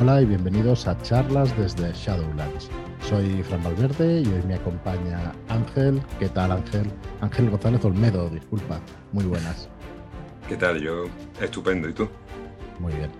Hola 0.00 0.22
y 0.22 0.26
bienvenidos 0.26 0.86
a 0.86 0.96
charlas 1.02 1.56
desde 1.58 1.92
Shadowlands. 1.92 2.70
Soy 3.00 3.42
Fran 3.42 3.64
Valverde 3.64 4.20
y 4.20 4.26
hoy 4.28 4.42
me 4.46 4.54
acompaña 4.54 5.32
Ángel. 5.48 6.00
¿Qué 6.20 6.28
tal 6.28 6.52
Ángel? 6.52 6.88
Ángel 7.20 7.50
González 7.50 7.84
Olmedo, 7.84 8.30
disculpa. 8.30 8.80
Muy 9.10 9.24
buenas. 9.24 9.68
¿Qué 10.48 10.56
tal? 10.56 10.80
Yo 10.80 11.06
estupendo. 11.40 11.88
¿Y 11.88 11.94
tú? 11.94 12.08
Muy 12.78 12.92
bien. 12.92 13.10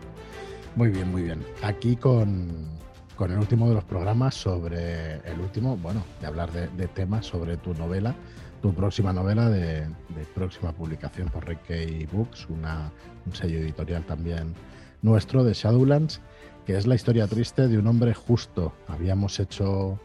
Muy 0.76 0.90
bien, 0.90 1.10
muy 1.10 1.22
bien. 1.22 1.44
Aquí 1.64 1.96
con, 1.96 2.68
con 3.16 3.32
el 3.32 3.38
último 3.38 3.68
de 3.68 3.74
los 3.74 3.84
programas 3.84 4.36
sobre 4.36 5.16
el 5.28 5.40
último, 5.40 5.76
bueno, 5.78 6.04
de 6.20 6.28
hablar 6.28 6.52
de, 6.52 6.86
temas 6.86 7.26
sobre 7.26 7.56
tu 7.56 7.74
novela, 7.74 8.14
tu 8.62 8.72
próxima 8.72 9.12
novela 9.12 9.50
de, 9.50 9.88
próxima 10.32 10.70
publicación 10.70 11.28
por 11.28 11.44
Reiki 11.44 12.06
Books, 12.06 12.46
una, 12.48 12.92
un 13.26 13.34
sello 13.34 13.58
editorial 13.58 14.04
también 14.04 14.54
nuestro 15.02 15.44
de 15.44 15.52
Shadowlands 15.52 16.20
que 16.68 16.76
es 16.76 16.86
la 16.86 16.96
historia 16.96 17.26
triste 17.26 17.66
de 17.66 17.78
un 17.78 17.86
hombre 17.86 18.12
justo. 18.12 18.74
Habíamos 18.88 19.40
hecho, 19.40 19.98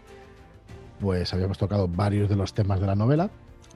pues 1.01 1.33
habíamos 1.33 1.57
tocado 1.57 1.89
varios 1.89 2.29
de 2.29 2.37
los 2.37 2.53
temas 2.53 2.79
de 2.79 2.87
la 2.87 2.95
novela, 2.95 3.29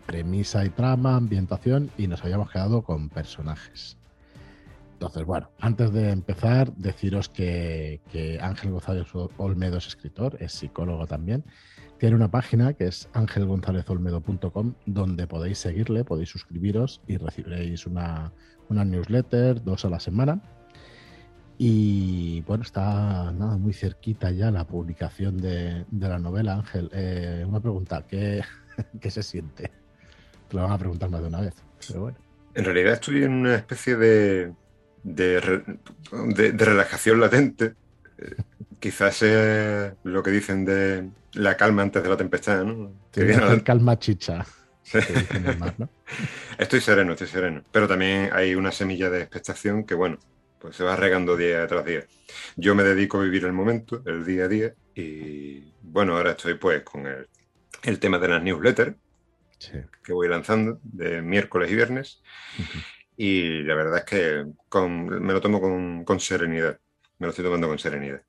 premisa 0.05 0.63
y 0.63 0.69
trama, 0.69 1.17
ambientación, 1.17 1.91
y 1.97 2.07
nos 2.07 2.23
habíamos 2.23 2.49
quedado 2.49 2.83
con 2.83 3.09
personajes. 3.09 3.97
Entonces, 4.93 5.25
bueno, 5.25 5.51
antes 5.59 5.91
de 5.91 6.11
empezar, 6.11 6.71
deciros 6.77 7.27
que, 7.27 7.99
Ángel 8.41 8.71
González 8.71 9.07
Olmedo 9.35 9.79
es 9.79 9.87
escritor, 9.87 10.37
es 10.39 10.53
psicólogo 10.53 11.07
también. 11.07 11.43
Tiene 11.97 12.15
una 12.15 12.31
página 12.31 12.71
que 12.71 12.85
es 12.85 13.09
angelgonzalezolmedo.com 13.11 14.75
donde 14.85 15.27
podéis 15.27 15.57
seguirle, 15.57 16.05
podéis 16.05 16.29
suscribiros 16.29 17.01
y 17.05 17.17
recibiréis 17.17 17.85
una, 17.85 18.31
una 18.69 18.85
newsletter 18.85 19.61
dos 19.61 19.83
a 19.83 19.89
la 19.89 19.99
semana 19.99 20.41
y 21.57 22.41
bueno, 22.41 22.63
está 22.63 23.31
nada 23.31 23.57
muy 23.57 23.73
cerquita 23.73 24.29
ya 24.31 24.51
la 24.51 24.65
publicación 24.65 25.37
de, 25.37 25.85
la 25.99 26.19
novela, 26.19 26.53
Ángel. 26.53 26.89
Eh, 26.93 27.43
una 27.47 27.59
pregunta, 27.59 28.05
¿qué, 28.07 28.43
¿qué, 29.01 29.09
se 29.09 29.23
siente? 29.23 29.71
Te 30.47 30.55
lo 30.55 30.63
van 30.63 30.71
a 30.71 30.77
preguntar 30.77 31.09
más 31.09 31.21
de 31.21 31.27
una 31.27 31.41
vez, 31.41 31.55
pero 31.87 32.01
bueno. 32.01 32.17
En 32.53 32.65
realidad 32.65 32.93
estoy 32.93 33.23
en 33.23 33.33
una 33.33 33.55
especie 33.55 33.95
de, 33.95 34.53
de, 35.03 35.63
de, 36.11 36.65
relajación 36.65 37.19
latente. 37.19 37.73
Eh, 38.17 38.35
quizás 38.79 39.15
sea 39.15 39.95
lo 40.03 40.23
que 40.23 40.31
dicen 40.31 40.65
de 40.65 41.09
la 41.33 41.57
calma 41.57 41.83
antes 41.83 42.03
de 42.03 42.09
la 42.09 42.17
tempestad, 42.17 42.63
¿no? 42.63 42.91
la... 43.15 43.63
calma 43.63 43.97
chicha. 43.99 44.45
Estoy 46.57 46.79
sereno, 46.81 47.11
estoy 47.11 47.27
sereno. 47.27 47.61
Pero 47.71 47.87
también 47.87 48.29
hay 48.31 48.55
una 48.55 48.71
semilla 48.71 49.09
de 49.09 49.21
expectación 49.21 49.83
que, 49.83 49.95
bueno, 49.95 50.17
pues 50.59 50.75
se 50.75 50.83
va 50.83 50.95
regando 50.95 51.37
día 51.37 51.65
tras 51.67 51.85
día. 51.85 52.05
Yo 52.55 52.75
me 52.75 52.83
dedico 52.83 53.19
a 53.19 53.23
vivir 53.23 53.45
el 53.45 53.53
momento, 53.53 54.01
el 54.05 54.25
día 54.25 54.45
a 54.45 54.47
día, 54.47 54.73
y 54.95 55.71
bueno, 55.81 56.17
ahora 56.17 56.31
estoy 56.31 56.55
pues 56.55 56.83
con 56.83 57.05
el, 57.07 57.99
tema 57.99 58.19
de 58.19 58.27
las 58.27 58.43
newsletters 58.43 58.95
que 60.03 60.13
voy 60.13 60.27
lanzando 60.27 60.79
de 60.83 61.21
miércoles 61.21 61.71
y 61.71 61.75
viernes, 61.75 62.21
y 63.15 63.63
la 63.63 63.75
verdad 63.75 63.99
es 63.99 64.05
que 64.05 64.45
me 64.79 65.33
lo 65.33 65.41
tomo 65.41 65.59
con, 65.59 66.03
con 66.05 66.19
serenidad, 66.19 66.79
me 67.19 67.27
lo 67.27 67.31
estoy 67.31 67.45
tomando 67.45 67.67
con 67.67 67.79
serenidad 67.79 68.21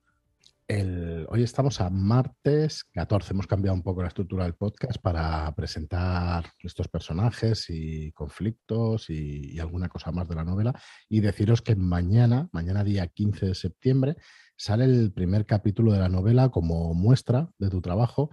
hoy 0.70 1.42
estamos 1.42 1.80
a 1.80 1.88
martes 1.88 2.84
14. 2.92 3.32
Hemos 3.32 3.46
cambiado 3.46 3.74
un 3.74 3.82
poco 3.82 4.02
la 4.02 4.08
estructura 4.08 4.44
del 4.44 4.54
podcast 4.54 5.00
para 5.00 5.50
presentar 5.54 6.44
estos 6.58 6.88
personajes 6.88 7.70
y 7.70 8.12
conflictos 8.12 9.08
y, 9.08 9.58
alguna 9.58 9.88
cosa 9.88 10.12
más 10.12 10.28
de 10.28 10.34
la 10.34 10.44
novela. 10.44 10.78
Y 11.08 11.20
deciros 11.20 11.62
que 11.62 11.74
mañana, 11.74 12.50
mañana 12.52 12.84
día 12.84 13.06
15 13.06 13.46
de 13.46 13.54
septiembre, 13.54 14.16
sale 14.56 14.84
el 14.84 15.10
primer 15.12 15.46
capítulo 15.46 15.92
de 15.92 16.00
la 16.00 16.10
novela 16.10 16.50
como 16.50 16.92
muestra 16.92 17.48
de 17.58 17.70
tu 17.70 17.80
trabajo 17.80 18.30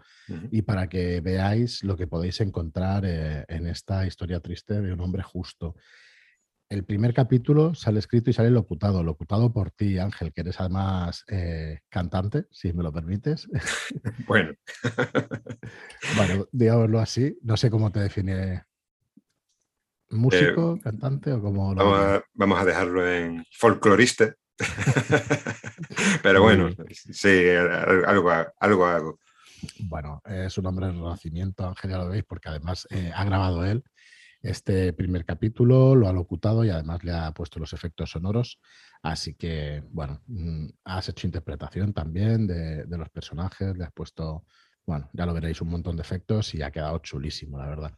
y 0.52 0.64
para 0.64 0.90
que 0.90 1.22
veáis 1.22 1.84
lo 1.84 1.96
que 1.96 2.08
podéis 2.08 2.42
encontrar 2.42 3.06
eh, 3.06 3.46
en 3.48 3.68
esta 3.68 4.06
historia 4.06 4.42
triste 4.42 4.82
de 4.82 4.92
un 4.92 5.00
hombre 5.00 5.24
justo 5.24 5.76
el 6.76 6.84
primer 6.84 7.14
capítulo 7.14 7.74
sale 7.74 8.00
escrito 8.00 8.30
y 8.30 8.34
sale 8.34 8.52
locutado, 8.52 9.02
locutado 9.02 9.54
por 9.54 9.72
ti, 9.72 9.98
Ángel, 9.98 10.34
que 10.34 10.42
eres 10.42 10.60
además 10.60 11.24
eh, 11.30 11.80
cantante, 11.88 12.48
si 12.52 12.74
me 12.74 12.84
lo 12.84 12.92
permites. 12.92 13.48
Bueno. 14.28 14.54
bueno, 16.18 16.48
digámoslo 16.52 17.00
así, 17.00 17.38
no 17.44 17.56
sé 17.56 17.70
cómo 17.70 17.92
te 17.92 18.02
define. 18.02 18.64
¿Músico, 20.10 20.76
eh, 20.76 20.82
cantante 20.82 21.32
o 21.32 21.42
cómo 21.42 21.74
lo 21.74 22.24
vamos, 22.36 22.60
a, 22.60 22.66
dejarlo 22.66 23.10
en 23.10 23.46
folclorista. 23.52 24.36
Pero 26.24 26.42
bueno, 26.42 26.70
sí, 26.90 27.50
algo, 28.06 28.32
algo 28.60 28.86
hago. 28.86 29.20
Bueno, 29.80 30.22
es 30.26 30.58
un 30.58 30.66
hombre 30.66 30.88
de 30.88 30.94
renacimiento, 30.94 31.68
Ángel, 31.68 31.92
ya 31.92 31.98
lo 31.98 32.10
veis, 32.10 32.24
porque 32.26 32.50
además 32.50 32.88
eh, 32.92 33.12
ha 33.14 33.24
grabado 33.24 33.66
él 33.66 33.84
este 34.46 34.94
primer 34.94 35.26
capítulo, 35.26 35.96
lo 35.96 36.08
ha 36.08 36.14
locutado 36.14 36.64
y 36.64 36.70
además 36.70 37.04
le 37.04 37.12
ha 37.12 37.32
puesto 37.32 37.60
los 37.60 37.74
efectos 37.74 38.12
sonoros. 38.12 38.60
Así 39.02 39.34
que, 39.34 39.84
bueno, 39.90 40.22
mm, 40.28 40.68
has 40.84 41.10
hecho 41.10 41.26
interpretación 41.26 41.94
también 41.94 42.46
de, 42.46 42.86
los 42.88 43.10
personajes, 43.10 43.76
le 43.76 43.84
has 43.84 43.92
puesto, 43.92 44.46
bueno, 44.86 45.10
ya 45.14 45.26
lo 45.26 45.34
veréis, 45.34 45.62
un 45.62 45.70
montón 45.70 45.96
de 45.96 46.04
efectos 46.04 46.54
y 46.54 46.62
ha 46.62 46.70
quedado 46.70 47.00
chulísimo, 47.00 47.58
la 47.58 47.68
verdad. 47.68 47.94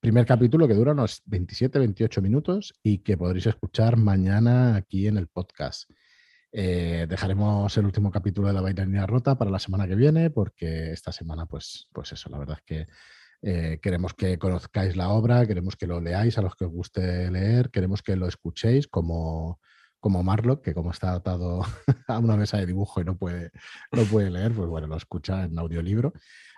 Primer 0.00 0.24
capítulo 0.24 0.68
que 0.68 0.74
dura 0.74 0.92
unos 0.92 1.22
27-28 1.26 2.22
minutos 2.22 2.74
y 2.82 2.98
que 2.98 3.16
podréis 3.16 3.46
escuchar 3.46 3.96
mañana 3.96 4.76
aquí 4.76 5.08
en 5.08 5.16
el 5.16 5.26
podcast. 5.26 5.90
Eh, 6.52 7.06
dejaremos 7.08 7.76
el 7.76 7.86
último 7.86 8.10
capítulo 8.10 8.46
de 8.48 8.54
la 8.54 8.60
bailarina 8.60 9.06
rota 9.06 9.36
para 9.36 9.50
la 9.50 9.58
semana 9.58 9.88
que 9.88 9.96
viene, 9.96 10.30
porque 10.30 10.92
esta 10.92 11.10
semana, 11.10 11.46
pues, 11.46 11.88
pues 11.92 12.12
eso, 12.12 12.30
la 12.30 12.38
verdad 12.38 12.58
es 12.58 12.64
que 12.64 12.92
eh, 13.42 13.80
queremos 13.82 14.14
que 14.14 14.38
conozcáis 14.38 14.96
la 14.96 15.08
obra, 15.08 15.46
queremos 15.46 15.76
que 15.76 15.88
lo 15.88 16.00
leáis 16.00 16.38
a 16.38 16.42
los 16.42 16.54
que 16.54 16.64
os 16.64 16.70
guste 16.70 17.30
leer, 17.30 17.70
queremos 17.70 18.00
que 18.02 18.14
lo 18.14 18.28
escuchéis 18.28 18.86
como, 18.86 19.60
como 19.98 20.22
Marlock, 20.22 20.62
que 20.62 20.74
como 20.74 20.92
está 20.92 21.12
atado 21.12 21.62
a 22.06 22.18
una 22.18 22.36
mesa 22.36 22.58
de 22.58 22.66
dibujo 22.66 23.00
y 23.00 23.04
no 23.04 23.16
puede, 23.16 23.50
no 23.90 24.04
puede 24.04 24.30
leer, 24.30 24.52
pues 24.52 24.68
bueno, 24.68 24.86
lo 24.86 24.96
escucha 24.96 25.44
en 25.44 25.58
audiolibro. 25.58 26.12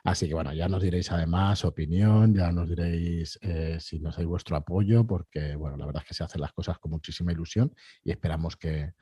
Así 0.04 0.28
que 0.28 0.34
bueno, 0.34 0.52
ya 0.52 0.68
nos 0.68 0.82
diréis 0.82 1.10
además 1.10 1.64
opinión, 1.64 2.34
ya 2.34 2.52
nos 2.52 2.68
diréis 2.68 3.38
eh, 3.40 3.78
si 3.80 3.98
nos 4.00 4.16
dais 4.16 4.28
vuestro 4.28 4.56
apoyo, 4.56 5.06
porque 5.06 5.56
bueno, 5.56 5.78
la 5.78 5.86
verdad 5.86 6.02
es 6.02 6.08
que 6.08 6.14
se 6.14 6.24
hacen 6.24 6.42
las 6.42 6.52
cosas 6.52 6.78
con 6.78 6.90
muchísima 6.90 7.32
ilusión 7.32 7.74
y 8.02 8.10
esperamos 8.10 8.56
que, 8.56 8.92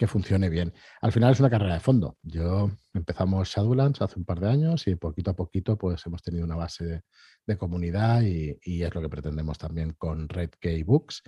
que 0.00 0.06
funcione 0.06 0.48
bien. 0.48 0.72
Al 1.02 1.12
final 1.12 1.32
es 1.32 1.40
una 1.40 1.50
carrera 1.50 1.74
de 1.74 1.80
fondo. 1.80 2.16
Yo 2.22 2.70
empezamos 2.94 3.50
Shadowlands 3.50 4.00
hace 4.00 4.18
un 4.18 4.24
par 4.24 4.40
de 4.40 4.48
años 4.48 4.86
y 4.86 4.94
poquito 4.94 5.32
a 5.32 5.36
poquito 5.36 5.76
pues 5.76 6.06
hemos 6.06 6.22
tenido 6.22 6.46
una 6.46 6.56
base 6.56 7.02
de, 7.46 7.58
comunidad 7.58 8.22
y, 8.22 8.82
es 8.82 8.94
lo 8.94 9.02
que 9.02 9.10
pretendemos 9.10 9.58
también 9.58 9.92
con 9.98 10.26
Red 10.30 10.52
Books. 10.86 11.22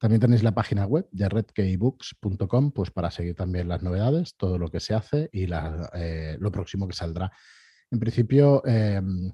También 0.00 0.20
tenéis 0.20 0.42
la 0.42 0.50
página 0.50 0.84
web 0.84 1.06
de 1.12 1.28
redkeybooks.com 1.28 2.72
pues 2.72 2.90
para 2.90 3.12
seguir 3.12 3.36
también 3.36 3.68
las 3.68 3.84
novedades, 3.84 4.34
todo 4.36 4.58
lo 4.58 4.68
que 4.68 4.80
se 4.80 4.94
hace 4.94 5.30
y 5.32 5.46
eh, 5.94 6.36
lo 6.40 6.50
próximo 6.50 6.88
que 6.88 6.96
saldrá. 6.96 7.30
En 7.88 8.00
principio, 8.00 8.66
em, 8.66 9.32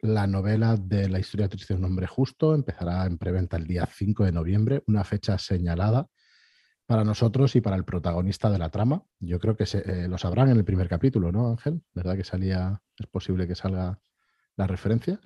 la 0.00 0.26
novela 0.26 0.76
de 0.76 1.08
la 1.08 1.20
historia 1.20 1.48
triste 1.48 1.72
de 1.72 1.78
un 1.78 1.84
hombre 1.84 2.08
justo 2.08 2.52
empezará 2.52 3.06
en 3.06 3.16
preventa 3.16 3.56
el 3.56 3.68
día 3.68 3.86
5 3.86 4.24
de 4.24 4.32
noviembre, 4.32 4.82
una 4.88 5.04
fecha 5.04 5.38
señalada 5.38 6.08
para 6.88 7.04
nosotros 7.04 7.54
y 7.54 7.60
para 7.60 7.76
el 7.76 7.84
protagonista 7.84 8.48
de 8.48 8.58
la 8.58 8.70
trama. 8.70 9.04
Yo 9.20 9.38
creo 9.38 9.54
que 9.54 9.64
eh, 9.64 10.08
lo 10.08 10.16
sabrán 10.16 10.48
en 10.48 10.56
el 10.56 10.64
primer 10.64 10.88
capítulo, 10.88 11.30
¿no, 11.30 11.50
Ángel? 11.50 11.82
¿Verdad 11.92 12.16
que 12.16 12.24
salía, 12.24 12.80
es 12.98 13.06
posible 13.06 13.46
que 13.46 13.54
salga 13.54 14.00
la 14.56 14.66
referencia? 14.66 15.20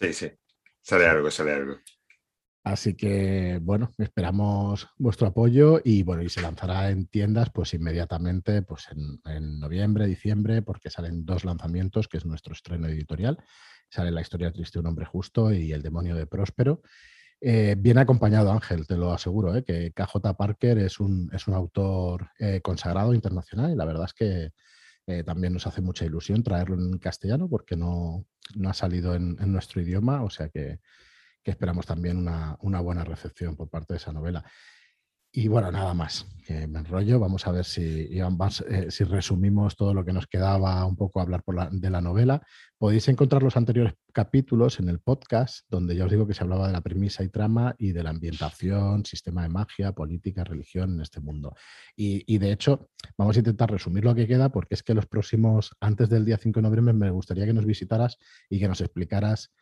Sí, 0.00 0.12
sí, 0.12 0.32
sale 0.82 1.06
algo, 1.06 1.30
sale 1.30 1.52
algo. 1.52 1.76
Así 2.64 2.94
que, 2.94 3.60
bueno, 3.62 3.92
esperamos 3.96 4.88
vuestro 4.96 5.28
apoyo 5.28 5.80
y, 5.84 6.02
bueno, 6.02 6.24
y 6.24 6.28
se 6.28 6.42
lanzará 6.42 6.90
en 6.90 7.06
tiendas 7.06 7.50
pues 7.50 7.74
inmediatamente 7.74 8.62
pues 8.62 8.88
en, 8.90 9.20
en 9.32 9.60
noviembre, 9.60 10.04
diciembre, 10.04 10.62
porque 10.62 10.90
salen 10.90 11.24
dos 11.24 11.44
lanzamientos, 11.44 12.08
que 12.08 12.16
es 12.16 12.26
nuestro 12.26 12.54
estreno 12.54 12.88
editorial. 12.88 13.38
Sale 13.88 14.10
La 14.10 14.20
historia 14.20 14.50
triste 14.50 14.78
de 14.78 14.80
un 14.80 14.88
hombre 14.88 15.06
justo 15.06 15.52
y 15.52 15.72
El 15.72 15.80
demonio 15.80 16.16
de 16.16 16.26
Próspero. 16.26 16.82
Eh, 17.40 17.76
bien 17.78 17.98
acompañado, 17.98 18.50
Ángel, 18.52 18.86
te 18.86 18.96
lo 18.96 19.12
aseguro, 19.12 19.54
¿eh? 19.54 19.62
que 19.62 19.92
KJ 19.92 20.34
Parker 20.36 20.78
es 20.78 20.98
un, 20.98 21.30
es 21.32 21.46
un 21.46 21.54
autor 21.54 22.30
eh, 22.38 22.60
consagrado 22.60 23.14
internacional 23.14 23.70
y 23.70 23.76
la 23.76 23.84
verdad 23.84 24.06
es 24.06 24.14
que 24.14 24.52
también 25.24 25.54
nos 25.54 25.66
hace 25.66 25.80
mucha 25.80 26.04
ilusión 26.04 26.42
traerlo 26.42 26.74
en 26.74 26.98
castellano 26.98 27.48
porque 27.48 27.76
no, 27.76 28.26
ha 28.66 28.74
salido 28.74 29.14
en, 29.14 29.36
nuestro 29.50 29.80
idioma, 29.80 30.22
o 30.22 30.28
sea 30.28 30.50
que, 30.50 30.80
esperamos 31.44 31.86
también 31.86 32.18
una, 32.18 32.80
buena 32.82 33.04
recepción 33.04 33.56
por 33.56 33.70
parte 33.70 33.94
de 33.94 33.96
esa 33.96 34.12
novela. 34.12 34.44
Y 35.30 35.48
bueno, 35.48 35.70
nada 35.70 35.92
más, 35.94 36.26
me 36.48 36.78
enrollo. 36.78 37.20
Vamos 37.20 37.46
a 37.46 37.52
ver 37.52 37.64
si, 37.64 38.08
eh, 38.10 38.86
si 38.90 39.04
resumimos 39.04 39.76
todo 39.76 39.92
lo 39.92 40.04
que 40.04 40.12
nos 40.12 40.26
quedaba 40.26 40.84
un 40.86 40.96
poco 40.96 41.20
hablar 41.20 41.42
de 41.70 41.90
la 41.90 42.00
novela. 42.00 42.42
Podéis 42.78 43.08
encontrar 43.08 43.42
los 43.42 43.56
anteriores 43.56 43.94
capítulos 44.12 44.80
en 44.80 44.88
el 44.88 45.00
podcast, 45.00 45.66
donde 45.68 45.94
ya 45.94 46.04
os 46.06 46.10
digo 46.10 46.26
que 46.26 46.34
se 46.34 46.42
hablaba 46.42 46.66
de 46.66 46.72
la 46.72 46.80
premisa 46.80 47.22
y 47.22 47.28
trama 47.28 47.74
y 47.78 47.92
de 47.92 48.02
la 48.02 48.10
ambientación, 48.10 49.04
sistema 49.04 49.42
de 49.42 49.50
magia, 49.50 49.92
política, 49.92 50.44
religión 50.44 50.94
en 50.94 51.02
este 51.02 51.20
mundo. 51.20 51.54
Y, 51.94 52.38
de 52.38 52.52
hecho, 52.52 52.88
vamos 53.16 53.36
a 53.36 53.40
intentar 53.40 53.70
resumir 53.70 54.04
lo 54.04 54.14
que 54.14 54.26
queda, 54.26 54.48
porque 54.48 54.74
es 54.74 54.82
que 54.82 54.94
los 54.94 55.06
próximos, 55.06 55.76
antes 55.80 56.08
del 56.08 56.24
día 56.24 56.38
5 56.38 56.60
de 56.60 56.68
noviembre, 56.68 56.94
me 56.94 57.10
gustaría 57.10 57.44
que 57.44 57.52
nos 57.52 57.66
visitaras 57.66 58.18
y 58.48 58.58
que 58.58 58.68
nos 58.68 58.80
explicaras 58.80 59.52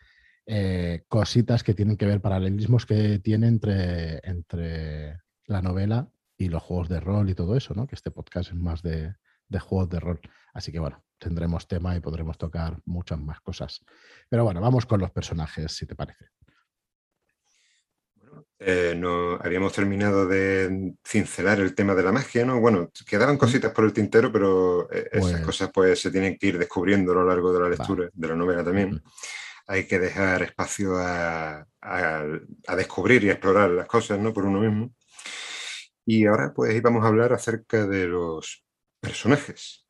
eh, 0.47 1.03
cositas 1.09 1.65
que 1.65 1.75
tienen 1.75 1.97
que 1.97 2.07
ver, 2.07 2.21
paralelismos 2.21 2.87
que 2.87 3.19
tiene 3.19 3.49
entre, 3.49 4.21
entre 4.23 5.26
la 5.47 5.63
novela 5.63 6.09
y 6.37 6.49
los 6.49 6.63
juegos 6.63 6.89
de 6.89 7.01
rol 7.01 7.31
y 7.31 7.35
todo 7.35 7.57
eso, 7.57 7.75
¿no? 7.75 7.87
Que 7.87 7.95
este 7.95 8.11
podcast 8.11 8.51
es 8.51 8.57
más 8.57 8.83
de, 8.83 9.15
juegos 9.61 9.89
de 9.89 10.01
rol. 10.01 10.21
Así 10.53 10.73
que 10.73 10.79
bueno, 10.79 11.03
tendremos 11.19 11.67
tema 11.67 11.97
y 11.97 12.01
podremos 12.01 12.37
tocar 12.39 12.79
muchas 12.85 13.19
más 13.19 13.41
cosas. 13.41 13.85
Pero 14.29 14.45
bueno, 14.45 14.61
vamos 14.61 14.87
con 14.87 15.01
los 15.01 15.11
personajes, 15.11 15.73
si 15.73 15.87
te 15.87 15.95
parece. 15.95 16.27
Eh, 18.59 18.95
no, 18.97 19.35
habíamos 19.37 19.73
terminado 19.75 20.27
de 20.27 20.95
cincelar 21.05 21.61
el 21.61 21.75
tema 21.75 21.95
de 21.95 22.03
la 22.03 22.13
magia, 22.13 22.45
¿no? 22.45 22.59
Bueno, 22.59 22.91
quedaban 23.07 23.37
cositas 23.37 23.73
por 23.73 23.85
el 23.85 23.93
tintero, 23.93 24.33
pero 24.33 24.91
eh, 24.91 25.09
esas 25.13 25.33
pues 25.33 25.45
cosas 25.45 25.71
pues 25.73 26.01
se 26.01 26.11
tienen 26.11 26.39
que 26.39 26.47
ir 26.49 26.59
descubriendo 26.59 27.13
a 27.13 27.17
lo 27.17 27.27
largo 27.27 27.53
de 27.53 27.61
la 27.61 27.69
lectura, 27.69 28.09
de 28.13 28.29
la 28.29 28.35
novela 28.35 28.65
también. 28.65 29.03
Hay 29.67 29.87
que 29.87 29.99
dejar 29.99 30.43
espacio 30.43 30.97
a, 30.97 31.67
a, 31.81 32.77
descubrir 32.77 33.25
y 33.25 33.31
explorar 33.31 33.71
las 33.71 33.87
cosas, 33.87 34.19
¿no? 34.19 34.33
Por 34.33 34.47
uno 34.47 34.61
mismo. 34.61 34.95
Y 36.07 36.25
ahora 36.27 36.53
pues 36.55 36.75
íbamos 36.75 37.05
a 37.05 37.09
hablar 37.09 37.33
acerca 37.33 37.87
de 37.87 38.07
los 38.07 38.65
personajes. 39.01 39.87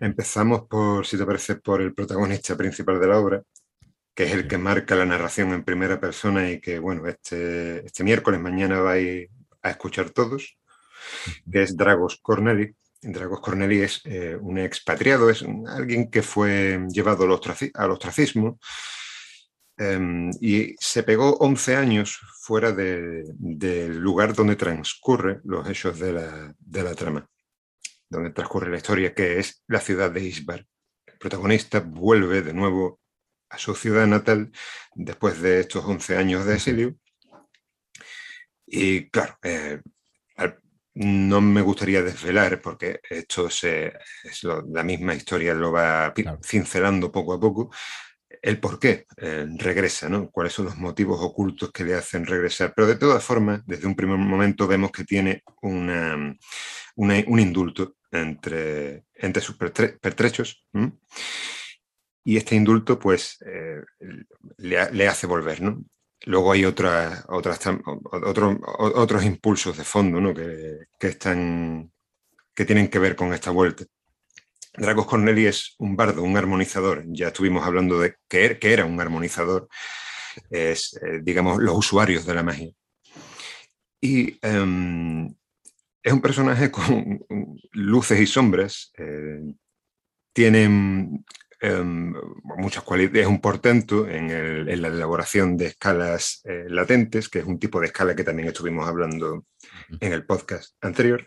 Empezamos 0.00 0.62
por, 0.68 1.06
si 1.06 1.16
te 1.16 1.24
parece, 1.24 1.56
por 1.56 1.80
el 1.80 1.94
protagonista 1.94 2.56
principal 2.56 2.98
de 2.98 3.06
la 3.06 3.18
obra, 3.18 3.42
que 4.14 4.24
es 4.24 4.32
el 4.32 4.48
que 4.48 4.58
marca 4.58 4.96
la 4.96 5.04
narración 5.04 5.52
en 5.52 5.62
primera 5.62 6.00
persona 6.00 6.50
y 6.50 6.60
que, 6.60 6.78
bueno, 6.78 7.06
este, 7.06 7.86
este 7.86 8.02
miércoles, 8.02 8.40
mañana 8.40 8.80
vais 8.80 9.28
a 9.62 9.70
escuchar 9.70 10.10
todos, 10.10 10.58
que 11.50 11.62
es 11.62 11.76
Dragos 11.76 12.18
Corneli. 12.20 12.74
Dragos 13.02 13.40
Corneli 13.40 13.82
es 13.82 14.00
eh, 14.04 14.36
un 14.40 14.58
expatriado, 14.58 15.30
es 15.30 15.44
alguien 15.68 16.10
que 16.10 16.22
fue 16.22 16.80
llevado 16.88 17.24
al 17.24 17.90
ostracismo 17.90 18.58
Em, 19.76 20.30
y 20.40 20.76
se 20.78 21.02
pegó 21.02 21.36
11 21.38 21.76
años 21.76 22.20
fuera 22.40 22.70
del 22.72 23.98
lugar 23.98 24.34
donde 24.34 24.54
transcurre 24.54 25.40
los 25.44 25.68
hechos 25.68 25.98
de 25.98 26.12
la, 26.12 26.94
trama, 26.94 27.28
donde 28.08 28.30
transcurre 28.30 28.70
la 28.70 28.76
historia, 28.76 29.14
que 29.14 29.38
es 29.40 29.64
la 29.66 29.80
ciudad 29.80 30.10
de 30.12 30.22
Isbar. 30.22 30.64
El 31.06 31.18
protagonista 31.18 31.80
vuelve 31.80 32.42
de 32.42 32.54
nuevo 32.54 33.00
a 33.50 33.58
su 33.58 33.74
ciudad 33.74 34.06
natal 34.06 34.52
después 34.94 35.40
de 35.40 35.60
estos 35.60 35.84
11 35.84 36.16
años 36.16 36.46
de 36.46 36.54
exilio. 36.54 36.96
Y 38.66 39.10
claro, 39.10 39.38
eh, 39.42 39.80
no 40.94 41.40
me 41.40 41.60
gustaría 41.60 42.02
desvelar 42.02 42.60
porque 42.60 43.00
esto 43.10 43.48
es 43.48 44.44
la 44.44 44.84
misma 44.84 45.14
historia, 45.14 45.52
lo 45.52 45.72
va 45.72 46.14
cincelando 46.42 47.10
poco 47.10 47.34
a 47.34 47.40
poco, 47.40 47.70
el 48.42 48.60
por 48.60 48.78
qué 48.78 49.06
eh, 49.16 49.46
regresa, 49.58 50.08
¿no? 50.08 50.30
cuáles 50.30 50.52
son 50.52 50.66
los 50.66 50.76
motivos 50.76 51.20
ocultos 51.20 51.70
que 51.72 51.84
le 51.84 51.94
hacen 51.94 52.26
regresar. 52.26 52.72
Pero 52.74 52.88
de 52.88 52.96
todas 52.96 53.22
formas, 53.22 53.62
desde 53.66 53.86
un 53.86 53.94
primer 53.94 54.18
momento 54.18 54.66
vemos 54.66 54.90
que 54.90 55.04
tiene 55.04 55.42
un 55.62 56.38
indulto 56.96 57.96
entre, 58.10 59.04
entre 59.14 59.42
sus 59.42 59.56
pertrechos. 59.56 60.64
Y 62.24 62.36
este 62.36 62.54
indulto, 62.56 62.98
pues, 62.98 63.38
eh, 63.44 63.82
le, 64.58 65.08
hace 65.08 65.26
volver, 65.26 65.60
¿no? 65.60 65.84
Luego 66.26 66.52
hay 66.52 66.64
otras, 66.64 67.22
otras, 67.28 67.60
otros 68.78 69.24
impulsos 69.24 69.76
de 69.76 69.84
fondo, 69.84 70.20
¿no? 70.20 70.32
Que, 70.32 70.86
que, 70.98 71.08
están, 71.08 71.92
que 72.54 72.64
tienen 72.64 72.88
que 72.88 72.98
ver 72.98 73.14
con 73.14 73.34
esta 73.34 73.50
vuelta. 73.50 73.84
Dragos 74.76 75.06
Corneli 75.06 75.46
es 75.46 75.76
un 75.78 75.96
bardo, 75.96 76.22
un 76.22 76.36
armonizador. 76.36 77.04
Ya 77.06 77.28
estuvimos 77.28 77.64
hablando 77.64 78.00
de 78.00 78.16
que 78.28 78.44
er, 78.44 78.58
era 78.60 78.84
un 78.84 79.00
armonizador. 79.00 79.68
Es, 80.50 80.98
eh, 81.00 81.20
digamos, 81.22 81.62
los 81.62 81.76
usuarios 81.76 82.26
de 82.26 82.34
la 82.34 82.42
magia. 82.42 82.72
Y 84.00 84.36
em, 84.42 85.32
es 86.02 86.12
un 86.12 86.20
personaje 86.20 86.70
con 86.72 87.24
luces 87.72 88.20
y 88.20 88.26
sombras. 88.26 88.92
Eh, 88.98 89.42
tiene 90.32 90.64
em, 91.60 92.14
muchas 92.58 92.82
cualidades. 92.82 93.22
Es 93.22 93.28
un 93.28 93.40
portento 93.40 94.08
en, 94.08 94.28
la 94.82 94.88
elaboración 94.88 95.56
de 95.56 95.66
escalas 95.66 96.42
eh, 96.44 96.64
latentes, 96.68 97.28
que 97.28 97.38
es 97.38 97.44
un 97.44 97.60
tipo 97.60 97.78
de 97.78 97.86
escala 97.86 98.16
que 98.16 98.24
también 98.24 98.48
estuvimos 98.48 98.88
hablando 98.88 99.46
en 100.00 100.12
el 100.12 100.26
podcast 100.26 100.74
anterior. 100.80 101.24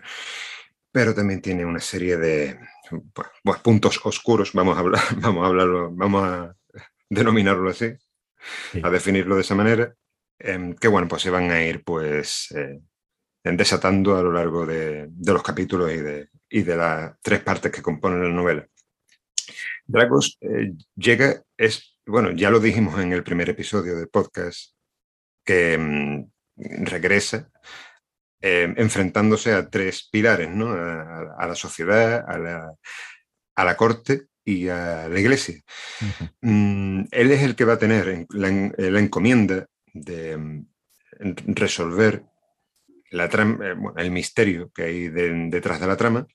Pero 0.91 1.15
también 1.15 1.41
tiene 1.41 1.65
una 1.65 1.79
serie 1.79 2.17
de, 2.17 2.59
pues, 3.43 3.59
puntos 3.59 3.99
oscuros, 4.03 4.53
vamos 4.53 4.77
a 4.77 4.79
hablar, 4.79 5.01
vamos 5.21 5.43
a 5.43 5.47
hablarlo, 5.47 5.91
vamos 5.91 6.23
a 6.23 6.55
denominarlo 7.09 7.69
así, 7.69 7.93
a 8.81 8.89
definirlo 8.89 9.35
de 9.35 9.41
esa 9.41 9.55
manera, 9.55 9.93
em, 10.39 10.73
que 10.75 10.87
bueno, 10.87 11.07
pues 11.07 11.21
se 11.21 11.29
van 11.29 11.49
a 11.51 11.63
ir 11.63 11.83
pues 11.83 12.51
eh, 12.55 12.79
desatando 13.43 14.17
a 14.17 14.23
lo 14.23 14.31
largo 14.31 14.65
de, 14.65 15.09
los 15.25 15.43
capítulos 15.43 15.91
y 15.91 15.97
de, 15.97 16.29
de, 16.49 16.75
las 16.75 17.15
tres 17.21 17.41
partes 17.41 17.71
que 17.71 17.81
componen 17.81 18.21
la 18.21 18.29
novela. 18.29 18.67
Dragos 19.85 20.37
eh, 20.41 20.73
llega, 20.95 21.41
es, 21.55 21.97
bueno, 22.05 22.31
ya 22.31 22.49
lo 22.49 22.59
dijimos 22.59 22.99
en 22.99 23.13
el 23.13 23.23
primer 23.23 23.49
episodio 23.49 23.95
del 23.95 24.09
podcast, 24.09 24.73
que 25.45 25.73
em, 25.73 26.29
regresa 26.57 27.49
Em, 28.39 28.75
enfrentándose 28.77 29.51
a 29.51 29.67
tres 29.67 30.07
pilares, 30.11 30.47
¿no? 30.49 30.71
a, 30.71 31.47
la 31.47 31.55
sociedad, 31.55 32.23
a 32.27 33.63
la, 33.63 33.75
corte 33.75 34.27
y 34.45 34.67
a 34.67 35.09
la 35.09 35.19
iglesia. 35.19 35.59
Mm, 36.41 37.05
él 37.09 37.31
es 37.31 37.41
el 37.41 37.55
que 37.55 37.65
va 37.65 37.73
a 37.73 37.79
tener 37.79 38.27
la, 38.29 38.49
encomienda 38.99 39.65
de 39.91 40.31
em, 40.33 40.65
resolver 41.47 42.25
la 43.09 43.25
eh, 43.25 43.75
el 43.97 44.11
misterio 44.11 44.69
que 44.71 44.83
hay 44.83 45.09
detrás 45.09 45.79
de 45.79 45.87
la 45.87 45.97
trama. 45.97 46.27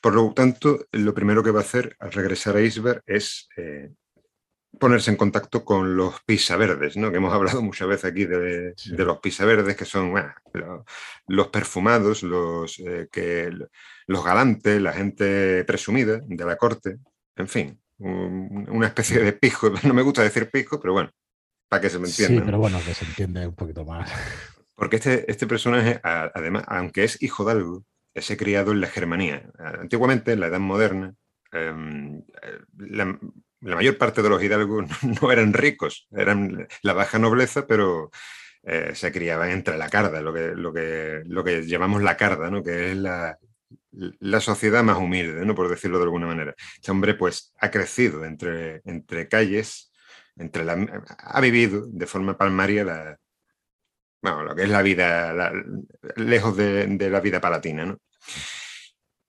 Por 0.00 0.14
lo 0.14 0.32
tanto, 0.32 0.86
lo 0.90 1.14
primero 1.14 1.44
que 1.44 1.52
va 1.52 1.60
a 1.60 1.62
hacer 1.62 1.94
al 2.00 2.10
regresar 2.10 2.56
a 2.56 2.62
Isber 2.62 3.02
es 3.06 3.48
eh, 3.56 3.90
ponerse 4.78 5.10
en 5.10 5.16
contacto 5.16 5.64
con 5.64 5.96
los 5.96 6.20
pisaverdes, 6.22 6.96
¿no? 6.96 7.10
que 7.10 7.16
hemos 7.18 7.32
hablado 7.34 7.62
muchas 7.62 7.88
veces 7.88 8.04
aquí 8.06 8.24
de, 8.24 8.74
los 8.86 9.18
pisaverdes, 9.18 9.76
que 9.76 9.84
son 9.84 10.14
los, 11.26 11.48
perfumados, 11.48 12.22
los, 12.22 12.78
eh, 12.80 13.08
que, 13.10 13.52
los 14.06 14.24
galantes, 14.24 14.80
la 14.80 14.92
gente 14.92 15.64
presumida 15.64 16.20
de 16.24 16.44
la 16.44 16.56
corte, 16.56 16.98
en 17.36 17.48
fin, 17.48 17.80
una 17.98 18.86
especie 18.86 19.20
de 19.20 19.32
pijo. 19.32 19.70
No 19.84 19.94
me 19.94 20.02
gusta 20.02 20.22
decir 20.22 20.50
pijo, 20.50 20.80
pero 20.80 20.92
bueno, 20.92 21.10
para 21.68 21.82
que 21.82 21.90
se 21.90 21.98
me 21.98 22.08
entienda. 22.08 22.40
Sí, 22.40 22.42
pero 22.44 22.58
bueno, 22.58 22.80
que 22.84 22.94
se 22.94 23.04
entiende 23.04 23.46
un 23.46 23.54
poquito 23.54 23.84
más. 23.84 24.10
Porque 24.74 24.96
este, 24.96 25.28
este 25.28 25.48
personaje, 25.48 26.00
además, 26.04 26.62
aunque 26.68 27.02
es 27.02 27.20
hijo 27.20 27.44
de 27.44 27.50
algo, 27.50 27.84
es 28.14 28.32
criado 28.36 28.70
en 28.70 28.80
la 28.80 28.86
Germanía. 28.86 29.50
Antiguamente, 29.58 30.32
en 30.32 30.40
la 30.40 30.46
Edad 30.46 30.60
Moderna, 30.60 31.14
em, 31.50 32.22
la, 32.76 33.18
la 33.60 33.76
mayor 33.76 33.98
parte 33.98 34.22
de 34.22 34.28
los 34.28 34.42
hidalgos 34.42 34.86
no 35.22 35.32
eran 35.32 35.52
ricos, 35.52 36.06
eran 36.12 36.68
la 36.82 36.92
baja 36.92 37.18
nobleza, 37.18 37.66
pero 37.66 38.10
eh, 38.62 38.94
se 38.94 39.12
criaban 39.12 39.50
entre 39.50 39.78
la 39.78 39.88
carda, 39.88 40.20
lo 40.20 40.32
que, 40.32 40.52
lo 40.54 40.72
que, 40.72 41.22
lo 41.26 41.44
que 41.44 41.66
llamamos 41.66 42.02
la 42.02 42.16
carda, 42.16 42.50
¿no? 42.50 42.62
que 42.62 42.92
es 42.92 42.96
la, 42.96 43.38
sociedad 44.40 44.82
más 44.82 44.98
humilde, 44.98 45.44
¿no? 45.44 45.54
por 45.54 45.68
decirlo 45.68 45.98
de 45.98 46.04
alguna 46.04 46.26
manera. 46.26 46.54
Este 46.74 46.90
hombre 46.90 47.14
pues 47.14 47.54
ha 47.60 47.70
crecido 47.70 48.24
entre, 48.24 48.82
entre 48.84 49.28
calles, 49.28 49.92
entre 50.36 50.64
la, 50.64 50.74
ha 51.18 51.40
vivido 51.40 51.86
de 51.86 52.06
forma 52.06 52.36
palmaria 52.36 52.84
la, 52.84 53.18
lo 54.22 54.54
que 54.54 54.64
es 54.64 54.68
la 54.68 54.82
vida, 54.82 55.52
lejos 56.16 56.56
de, 56.56 57.10
la 57.10 57.20
vida 57.20 57.40
palatina. 57.40 57.86
¿no? 57.86 57.98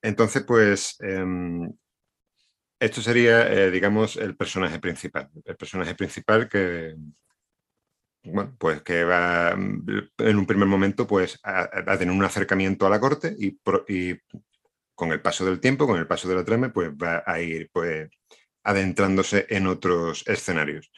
Entonces, 0.01 0.43
pues 0.43 0.97
em, 0.99 1.71
esto 2.79 3.01
sería, 3.01 3.51
eh, 3.51 3.71
digamos, 3.71 4.15
el 4.15 4.35
personaje 4.35 4.79
principal. 4.79 5.29
El 5.45 5.55
personaje 5.57 5.95
principal 5.95 6.47
que, 6.47 6.95
bueno, 8.23 8.55
pues 8.57 8.81
que 8.81 9.03
va 9.03 9.51
en 9.51 10.37
un 10.37 10.45
primer 10.45 10.67
momento 10.67 11.07
pues, 11.07 11.39
a, 11.43 11.69
tener 11.97 12.13
un 12.13 12.23
acercamiento 12.23 12.85
a 12.85 12.89
la 12.89 12.99
corte 12.99 13.35
y, 13.37 13.57
con 14.95 15.11
el 15.11 15.21
paso 15.21 15.45
del 15.45 15.59
tiempo, 15.59 15.87
con 15.87 15.99
el 15.99 16.07
paso 16.07 16.27
de 16.27 16.35
la 16.35 16.45
trama, 16.45 16.71
pues 16.73 16.91
va 16.91 17.23
a 17.25 17.39
ir 17.41 17.69
pues, 17.71 18.09
adentrándose 18.63 19.45
en 19.49 19.67
otros 19.67 20.23
escenarios. 20.27 20.91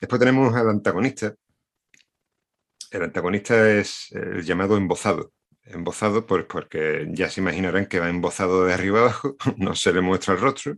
Después 0.00 0.18
tenemos 0.18 0.54
al 0.54 0.68
antagonista, 0.70 1.34
El 2.90 3.02
antagonista 3.02 3.70
es 3.70 4.10
el 4.12 4.44
llamado 4.44 4.76
embozado. 4.76 5.32
Embozado, 5.64 6.26
pues 6.26 6.44
porque 6.46 7.06
ya 7.10 7.28
se 7.28 7.40
imaginarán 7.40 7.86
que 7.86 8.00
va 8.00 8.08
embozado 8.08 8.64
de 8.64 8.72
arriba 8.74 9.00
abajo, 9.00 9.36
no 9.56 9.74
se 9.74 9.92
le 9.92 10.00
muestra 10.00 10.34
el 10.34 10.40
rostro. 10.40 10.76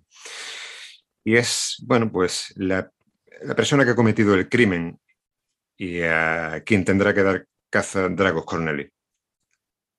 Y 1.25 1.37
es, 1.37 1.77
bueno, 1.87 2.11
pues 2.11 2.53
la, 2.57 2.91
persona 3.57 3.85
que 3.85 3.93
ha 3.93 3.97
cometido 3.97 4.35
el 4.35 4.49
crimen 4.49 4.99
y 5.77 6.01
a 6.03 6.63
quien 6.65 6.85
tendrá 6.85 7.15
que 7.15 7.23
dar 7.23 7.47
caza 7.71 8.09
Dragos 8.09 8.45
Corneli. 8.45 8.89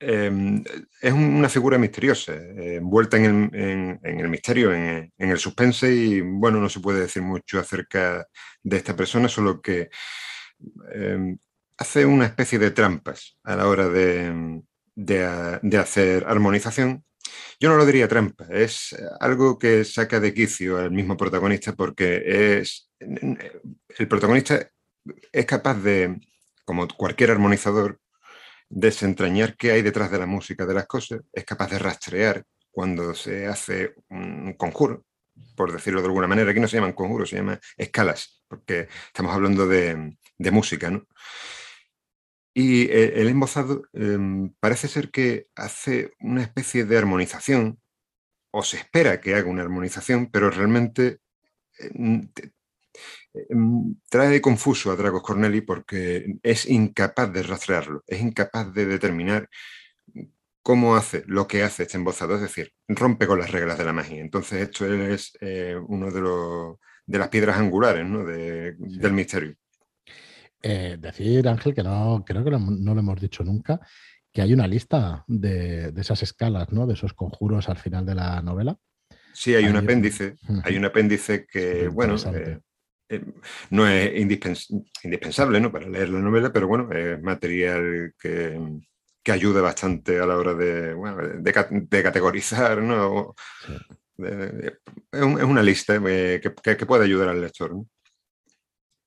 Em, 0.00 0.62
es 1.00 1.12
una 1.12 1.48
figura 1.48 1.78
misteriosa, 1.78 2.34
envuelta 2.34 3.16
en 3.16 3.98
el, 4.02 4.28
misterio, 4.28 4.72
en, 4.74 5.12
el 5.16 5.38
suspense 5.38 5.90
y 5.90 6.20
bueno, 6.20 6.60
no 6.60 6.68
se 6.68 6.80
puede 6.80 7.00
decir 7.00 7.22
mucho 7.22 7.58
acerca 7.58 8.26
de 8.62 8.76
esta 8.76 8.94
persona, 8.94 9.28
solo 9.28 9.62
que 9.62 9.88
em, 10.92 11.38
hace 11.78 12.04
una 12.04 12.26
especie 12.26 12.58
de 12.58 12.70
trampas 12.70 13.38
a 13.44 13.56
la 13.56 13.68
hora 13.68 13.88
de, 13.88 14.62
de, 14.94 15.78
hacer 15.78 16.24
armonización. 16.26 17.04
Yo 17.58 17.68
no 17.68 17.76
lo 17.76 17.86
diría 17.86 18.08
trampa, 18.08 18.46
es 18.50 18.94
algo 19.20 19.58
que 19.58 19.84
saca 19.84 20.20
de 20.20 20.34
quicio 20.34 20.78
al 20.78 20.90
mismo 20.90 21.16
protagonista 21.16 21.72
porque 21.72 22.60
es 22.60 22.90
el 23.00 24.08
protagonista 24.08 24.68
es 25.32 25.46
capaz 25.46 25.74
de, 25.74 26.20
como 26.64 26.88
cualquier 26.88 27.30
armonizador, 27.30 28.00
desentrañar 28.68 29.56
qué 29.56 29.72
hay 29.72 29.82
detrás 29.82 30.10
de 30.10 30.18
la 30.18 30.26
música 30.26 30.66
de 30.66 30.74
las 30.74 30.86
cosas, 30.86 31.20
es 31.32 31.44
capaz 31.44 31.70
de 31.70 31.78
rastrear 31.78 32.44
cuando 32.70 33.14
se 33.14 33.46
hace 33.46 33.94
un 34.08 34.54
conjuro, 34.54 35.04
por 35.54 35.72
decirlo 35.72 36.00
de 36.00 36.06
alguna 36.06 36.26
manera. 36.26 36.50
Aquí 36.50 36.60
no 36.60 36.68
se 36.68 36.76
llaman 36.76 36.92
conjuros, 36.92 37.30
se 37.30 37.36
llaman 37.36 37.60
escalas, 37.76 38.42
porque 38.48 38.88
estamos 39.06 39.34
hablando 39.34 39.66
de, 39.66 40.16
de 40.38 40.50
música, 40.50 40.90
¿no? 40.90 41.06
Y 42.54 42.84
eh, 42.84 43.20
el 43.20 43.28
embozado 43.28 43.82
em, 43.92 44.54
parece 44.60 44.86
ser 44.88 45.10
que 45.10 45.48
hace 45.56 46.12
una 46.20 46.42
especie 46.42 46.84
de 46.84 46.96
armonización, 46.96 47.80
o 48.52 48.62
se 48.62 48.76
espera 48.78 49.20
que 49.20 49.34
haga 49.34 49.50
una 49.50 49.62
armonización, 49.62 50.30
pero 50.30 50.50
realmente 50.50 51.18
em, 51.80 52.30
em, 53.50 53.96
trae 54.08 54.40
confuso 54.40 54.92
a 54.92 54.96
Dragos 54.96 55.22
Corneli 55.22 55.60
porque 55.62 56.36
es 56.42 56.66
incapaz 56.66 57.32
de 57.32 57.42
rastrearlo, 57.42 58.04
es 58.06 58.20
incapaz 58.20 58.72
de 58.72 58.86
determinar 58.86 59.48
cómo 60.62 60.96
hace 60.96 61.24
lo 61.26 61.46
que 61.46 61.62
hace 61.62 61.82
este 61.84 61.98
embozado, 61.98 62.36
es 62.36 62.40
decir, 62.40 62.72
rompe 62.88 63.26
con 63.26 63.38
las 63.38 63.50
reglas 63.50 63.78
de 63.78 63.84
la 63.84 63.92
magia. 63.92 64.20
Entonces 64.20 64.62
esto 64.62 64.86
es 64.86 65.36
eh, 65.40 65.76
uno 65.88 66.10
de, 66.10 66.20
los, 66.20 66.78
de 67.06 67.18
las 67.18 67.28
piedras 67.28 67.58
angulares 67.58 68.06
del 68.08 69.12
misterio. 69.12 69.56
Eh, 70.66 70.96
decir, 70.98 71.46
Ángel, 71.46 71.74
que 71.74 71.82
no 71.82 72.24
creo 72.26 72.42
que 72.42 72.50
no 72.50 72.94
lo 72.94 73.00
hemos 73.00 73.20
dicho 73.20 73.44
nunca, 73.44 73.78
que 74.32 74.40
hay 74.40 74.54
una 74.54 74.66
lista 74.66 75.22
de, 75.28 75.92
esas 75.94 76.22
escalas, 76.22 76.72
¿no? 76.72 76.86
De 76.86 76.94
esos 76.94 77.12
conjuros 77.12 77.68
al 77.68 77.76
final 77.76 78.06
de 78.06 78.14
la 78.14 78.40
novela. 78.40 78.74
Sí, 79.34 79.54
hay, 79.54 79.66
un 79.66 79.76
apéndice. 79.76 80.36
Hay 80.64 80.78
un 80.78 80.86
apéndice 80.86 81.44
que, 81.44 81.88
bueno, 81.88 82.16
eh, 82.32 82.60
eh, 83.10 83.24
no 83.70 83.86
es 83.86 84.18
indispensable 84.18 85.60
¿no? 85.60 85.70
para 85.70 85.86
leer 85.86 86.08
la 86.08 86.20
novela, 86.20 86.50
pero 86.50 86.66
bueno, 86.66 86.90
es 86.92 87.20
material 87.20 88.14
que, 88.18 88.58
que 89.22 89.32
ayuda 89.32 89.60
bastante 89.60 90.18
a 90.18 90.24
la 90.24 90.38
hora 90.38 90.54
de, 90.54 90.94
de, 90.94 92.02
categorizar, 92.02 92.80
¿no? 92.80 93.34
es, 94.16 94.72
una 95.22 95.62
lista 95.62 96.02
que, 96.02 96.40
que, 96.62 96.86
puede 96.86 97.04
ayudar 97.04 97.28
al 97.28 97.42
lector. 97.42 97.74
¿no? 97.74 97.86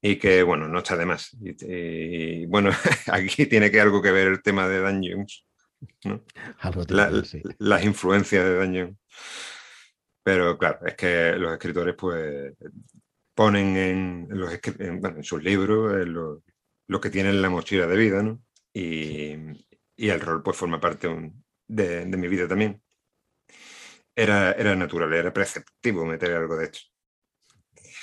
Y 0.02 0.18
que, 0.18 0.44
bueno, 0.44 0.68
no 0.68 0.80
está 0.80 0.96
de 0.96 1.06
más. 1.06 1.36
Y, 1.42 2.46
bueno, 2.46 2.72
aquí 3.12 3.46
tiene 3.46 3.72
que 3.72 3.82
algo 3.82 4.02
que 4.02 4.12
ver 4.12 4.28
el 4.28 4.42
tema 4.42 4.68
de 4.68 4.80
Dungeons, 4.80 5.46
¿no? 6.04 6.24
Las 7.60 7.84
influencias 7.84 8.44
de 8.44 8.60
Dungeons. 8.60 8.98
Pero 10.24 10.58
claro, 10.58 10.86
es 10.86 10.96
que 10.96 11.34
los 11.38 11.54
escritores 11.54 11.96
pues 11.98 12.54
ponen 13.34 13.78
en, 13.78 14.28
los, 14.30 14.52
en, 14.80 15.24
sus 15.24 15.42
libros 15.42 16.06
lo, 16.06 17.02
que 17.02 17.10
tienen 17.10 17.36
en 17.36 17.42
la 17.42 17.50
mochila 17.50 17.88
de 17.88 17.96
vida, 17.96 18.22
¿no? 18.22 18.42
Y, 18.74 19.36
el 19.96 20.22
rol 20.22 20.44
pues 20.44 20.58
forma 20.58 20.80
parte 20.80 21.08
de, 21.68 22.06
mi 22.06 22.28
vida 22.28 22.48
también. 22.48 22.82
Era, 24.16 24.52
era 24.52 24.76
natural, 24.76 25.14
era 25.14 25.32
preceptivo 25.32 26.06
meter 26.06 26.34
algo 26.34 26.58
de 26.58 26.66
esto 26.66 26.80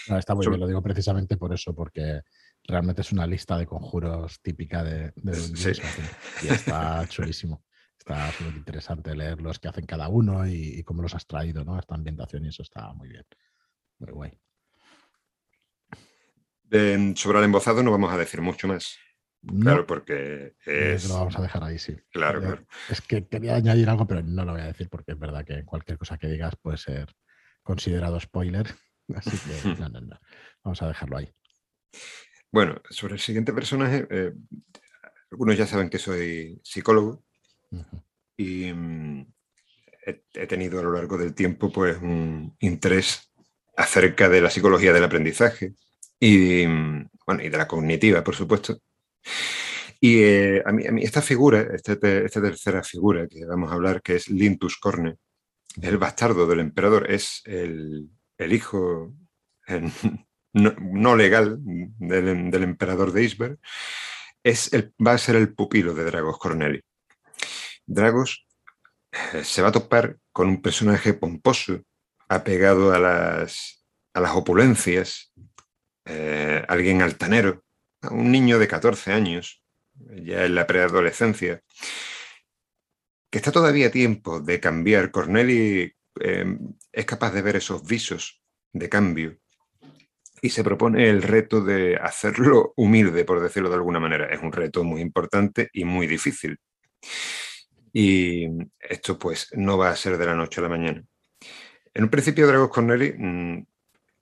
está 0.09 0.35
muy 0.35 0.47
bien, 0.47 0.61
lo 0.61 0.67
digo 0.67 0.83
precisamente 0.83 1.37
por 1.37 1.53
eso, 1.53 1.75
porque 1.75 2.23
realmente 2.65 3.03
es 3.03 3.13
una 3.13 3.27
lista 3.27 3.59
de 3.59 3.67
conjuros 3.67 4.41
típica 4.41 4.83
de, 4.83 5.13
de 5.17 5.83
y 6.43 6.49
está 6.49 7.07
chulísimo. 7.09 7.65
Está 7.99 8.31
súper 8.33 8.55
interesante 8.57 9.15
leer 9.15 9.41
los 9.41 9.59
que 9.59 9.69
hacen 9.69 9.87
cada 9.87 10.09
uno 10.09 10.47
y, 10.47 10.83
cómo 10.83 11.01
los 11.03 11.15
has 11.15 11.27
traído, 11.27 11.65
¿no? 11.65 11.79
Esta 11.79 11.95
ambientación 11.95 12.45
y 12.45 12.49
eso 12.49 12.63
está 12.63 12.93
muy 12.93 13.09
bien. 13.09 13.25
Muy 13.99 14.13
guay. 14.13 14.39
sobre 17.15 17.39
el 17.39 17.45
embozado 17.45 17.83
no 17.83 17.93
vamos 17.93 18.13
a 18.13 18.19
decir 18.19 18.43
mucho 18.43 18.69
más. 18.69 18.99
Claro, 19.61 19.87
porque 19.87 20.55
es... 20.65 21.09
Lo 21.09 21.15
vamos 21.15 21.39
a 21.39 21.43
dejar 21.43 21.65
ahí, 21.65 21.79
sí. 21.79 21.97
Claro, 22.11 22.41
claro. 22.41 22.67
Es 22.91 23.01
que 23.01 23.27
quería 23.27 23.57
añadir 23.57 23.89
algo, 23.89 24.07
pero 24.07 24.23
no 24.23 24.45
lo 24.45 24.53
voy 24.53 24.63
a 24.63 24.67
decir 24.67 24.89
porque 24.89 25.13
es 25.13 25.19
verdad 25.19 25.45
que 25.45 25.65
cualquier 25.65 25.99
cosa 25.99 26.19
que 26.19 26.29
digas 26.29 26.57
puede 26.57 26.79
ser 26.79 27.15
considerado 27.63 28.21
spoiler 28.21 28.67
Así 29.15 29.31
que 29.31 29.69
no, 29.81 29.89
no, 29.89 30.01
no. 30.01 30.21
Vamos 30.63 30.83
a 30.83 30.89
dejarlo 30.89 31.19
ahí. 31.19 31.33
Bueno, 32.51 32.81
sobre 32.89 33.15
el 33.15 33.21
siguiente 33.21 33.53
personaje, 33.53 34.07
eh, 34.11 34.33
algunos 35.31 35.57
ya 35.57 35.67
saben 35.67 35.91
que 35.91 35.99
soy 35.99 36.61
psicólogo 36.63 37.25
y 38.37 38.73
mm, 38.73 39.27
he, 40.07 40.47
tenido 40.47 40.79
a 40.79 40.83
lo 40.83 40.93
largo 40.93 41.19
del 41.19 41.35
tiempo 41.35 41.73
pues 41.73 41.97
un 42.01 42.57
interés 42.61 43.33
acerca 43.77 44.29
de 44.29 44.41
la 44.41 44.51
psicología 44.51 44.93
del 44.93 45.05
aprendizaje 45.05 45.75
y, 46.21 46.67
mm, 46.67 47.09
bueno, 47.27 47.43
y 47.43 47.49
de 47.49 47.59
la 47.59 47.67
cognitiva, 47.67 48.23
por 48.23 48.37
supuesto. 48.37 48.79
Y 50.01 50.23
eh, 50.23 50.63
a, 50.65 50.71
mí, 50.71 51.03
esta 51.03 51.23
figura, 51.23 51.67
esta, 51.75 51.93
esta, 51.93 52.41
tercera 52.43 52.83
figura 52.83 53.27
que 53.27 53.45
vamos 53.45 53.71
a 53.71 53.75
hablar, 53.75 54.03
que 54.03 54.17
es 54.17 54.29
Lintus 54.29 54.77
Corne, 54.79 55.17
el 55.81 55.99
bastardo 55.99 56.47
del 56.47 56.61
emperador, 56.61 57.11
es 57.11 57.43
el, 57.47 58.11
el 58.39 58.53
hijo 58.53 59.13
no, 60.53 61.17
legal 61.17 61.59
del, 61.61 62.63
emperador 62.63 63.13
de 63.13 63.25
Isberg, 63.25 63.59
es 64.43 64.71
va 65.05 65.13
a 65.13 65.19
ser 65.19 65.37
el 65.37 65.55
pupilo 65.55 65.95
de 65.95 66.05
Dragos 66.05 66.39
Corneli. 66.39 66.81
Dragos 67.87 68.47
eh, 69.13 69.45
se 69.45 69.63
va 69.63 69.69
a 69.69 69.73
topar 69.73 70.19
con 70.33 70.49
un 70.49 70.63
personaje 70.63 71.15
pomposo, 71.15 71.83
apegado 72.29 72.93
a 72.93 72.99
las, 72.99 73.85
a 74.13 74.21
las 74.21 74.33
opulencias, 74.33 75.33
eh, 76.05 76.65
alguien 76.69 77.03
altanero, 77.03 77.65
un 78.11 78.31
niño 78.31 78.59
de 78.59 78.69
14 78.69 79.13
años, 79.13 79.63
ya 79.95 80.45
en 80.45 80.55
la 80.55 80.67
preadolescencia, 80.67 81.63
que 83.31 83.39
está 83.39 83.51
todavía 83.51 83.89
a 83.89 83.91
tiempo 83.91 84.41
de 84.41 84.61
cambiar. 84.61 85.11
Corneli 85.11 85.93
Em, 86.21 86.59
es 86.93 87.07
capaz 87.07 87.33
de 87.33 87.43
ver 87.43 87.57
esos 87.57 87.85
visos 87.87 88.43
de 88.73 88.89
cambio 88.89 89.39
y 90.41 90.51
se 90.51 90.63
propone 90.63 91.09
el 91.09 91.23
reto 91.23 91.63
de 91.63 91.97
hacerlo 91.97 92.75
humilde, 92.77 93.25
por 93.25 93.41
decirlo 93.41 93.71
de 93.71 93.77
alguna 93.77 93.99
manera. 93.99 94.27
Es 94.27 94.43
un 94.43 94.53
reto 94.53 94.85
muy 94.85 95.01
importante 95.01 95.71
y 95.73 95.85
muy 95.85 96.07
difícil. 96.07 96.59
Y 97.93 98.47
esto 98.79 99.19
pues 99.19 99.49
no 99.55 99.79
va 99.79 99.91
a 99.91 99.97
ser 99.97 100.19
de 100.19 100.27
la 100.27 100.35
noche 100.35 100.61
a 100.61 100.65
la 100.65 100.69
mañana. 100.69 101.03
En 101.95 102.05
un 102.05 102.11
principio 102.11 102.47
Dragos 102.47 102.69
Corneli 102.69 103.15
mm, 103.17 103.67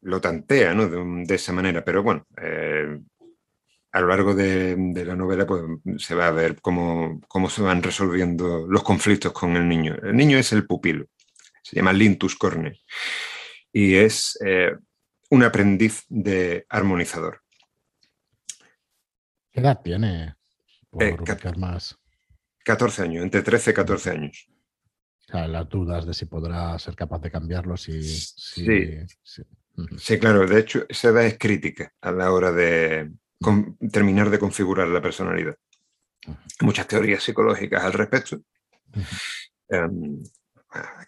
lo 0.02 0.20
tantea 0.20 0.74
de, 0.74 1.34
esa 1.34 1.52
manera, 1.52 1.84
pero 1.84 2.02
bueno, 2.02 2.26
eh, 2.40 3.00
a 3.92 4.00
lo 4.00 4.06
largo 4.06 4.34
de, 4.34 4.76
la 5.04 5.16
novela 5.16 5.46
pues, 5.46 5.62
se 5.98 6.14
va 6.14 6.28
a 6.28 6.32
ver 6.32 6.60
cómo, 6.60 7.20
cómo 7.28 7.50
se 7.50 7.62
van 7.62 7.82
resolviendo 7.82 8.66
los 8.68 8.82
conflictos 8.82 9.32
con 9.32 9.56
el 9.56 9.68
niño. 9.68 9.96
El 10.02 10.16
niño 10.16 10.38
es 10.38 10.52
el 10.52 10.66
pupilo 10.66 11.06
se 11.72 11.76
llama 11.76 11.94
Lintus 11.94 12.36
Corne, 12.36 12.82
y 13.72 13.94
es 13.94 14.38
eh, 14.44 14.76
un 15.30 15.42
aprendiz 15.42 16.04
de 16.10 16.66
armonizador. 16.68 17.40
¿Qué 19.50 19.60
edad 19.60 19.80
tiene? 19.82 20.34
Por 20.90 21.02
eh, 21.02 21.16
más. 21.56 21.98
14 22.62 23.02
años, 23.04 23.24
entre 23.24 23.40
13 23.40 23.70
y 23.70 23.74
14 23.74 24.10
años. 24.10 24.48
las 25.28 25.66
dudas 25.70 26.04
de 26.04 26.12
si 26.12 26.26
podrá 26.26 26.78
ser 26.78 26.94
capaz 26.94 27.20
de 27.20 27.30
cambiarlo. 27.30 27.78
Si, 27.78 28.02
sí. 28.02 28.66
sí. 29.96 30.18
claro. 30.18 30.46
De 30.46 30.60
hecho, 30.60 30.84
esa 30.90 31.08
edad 31.08 31.24
es 31.24 31.38
crítica 31.38 31.90
a 32.02 32.12
la 32.12 32.30
hora 32.30 32.52
de 32.52 33.10
terminar 33.90 34.28
de 34.28 34.38
configurar 34.38 34.88
la 34.88 35.00
personalidad. 35.00 35.56
Muchas 36.60 36.86
teorías 36.86 37.22
psicológicas 37.22 37.82
al 37.82 37.94
respecto. 37.94 38.42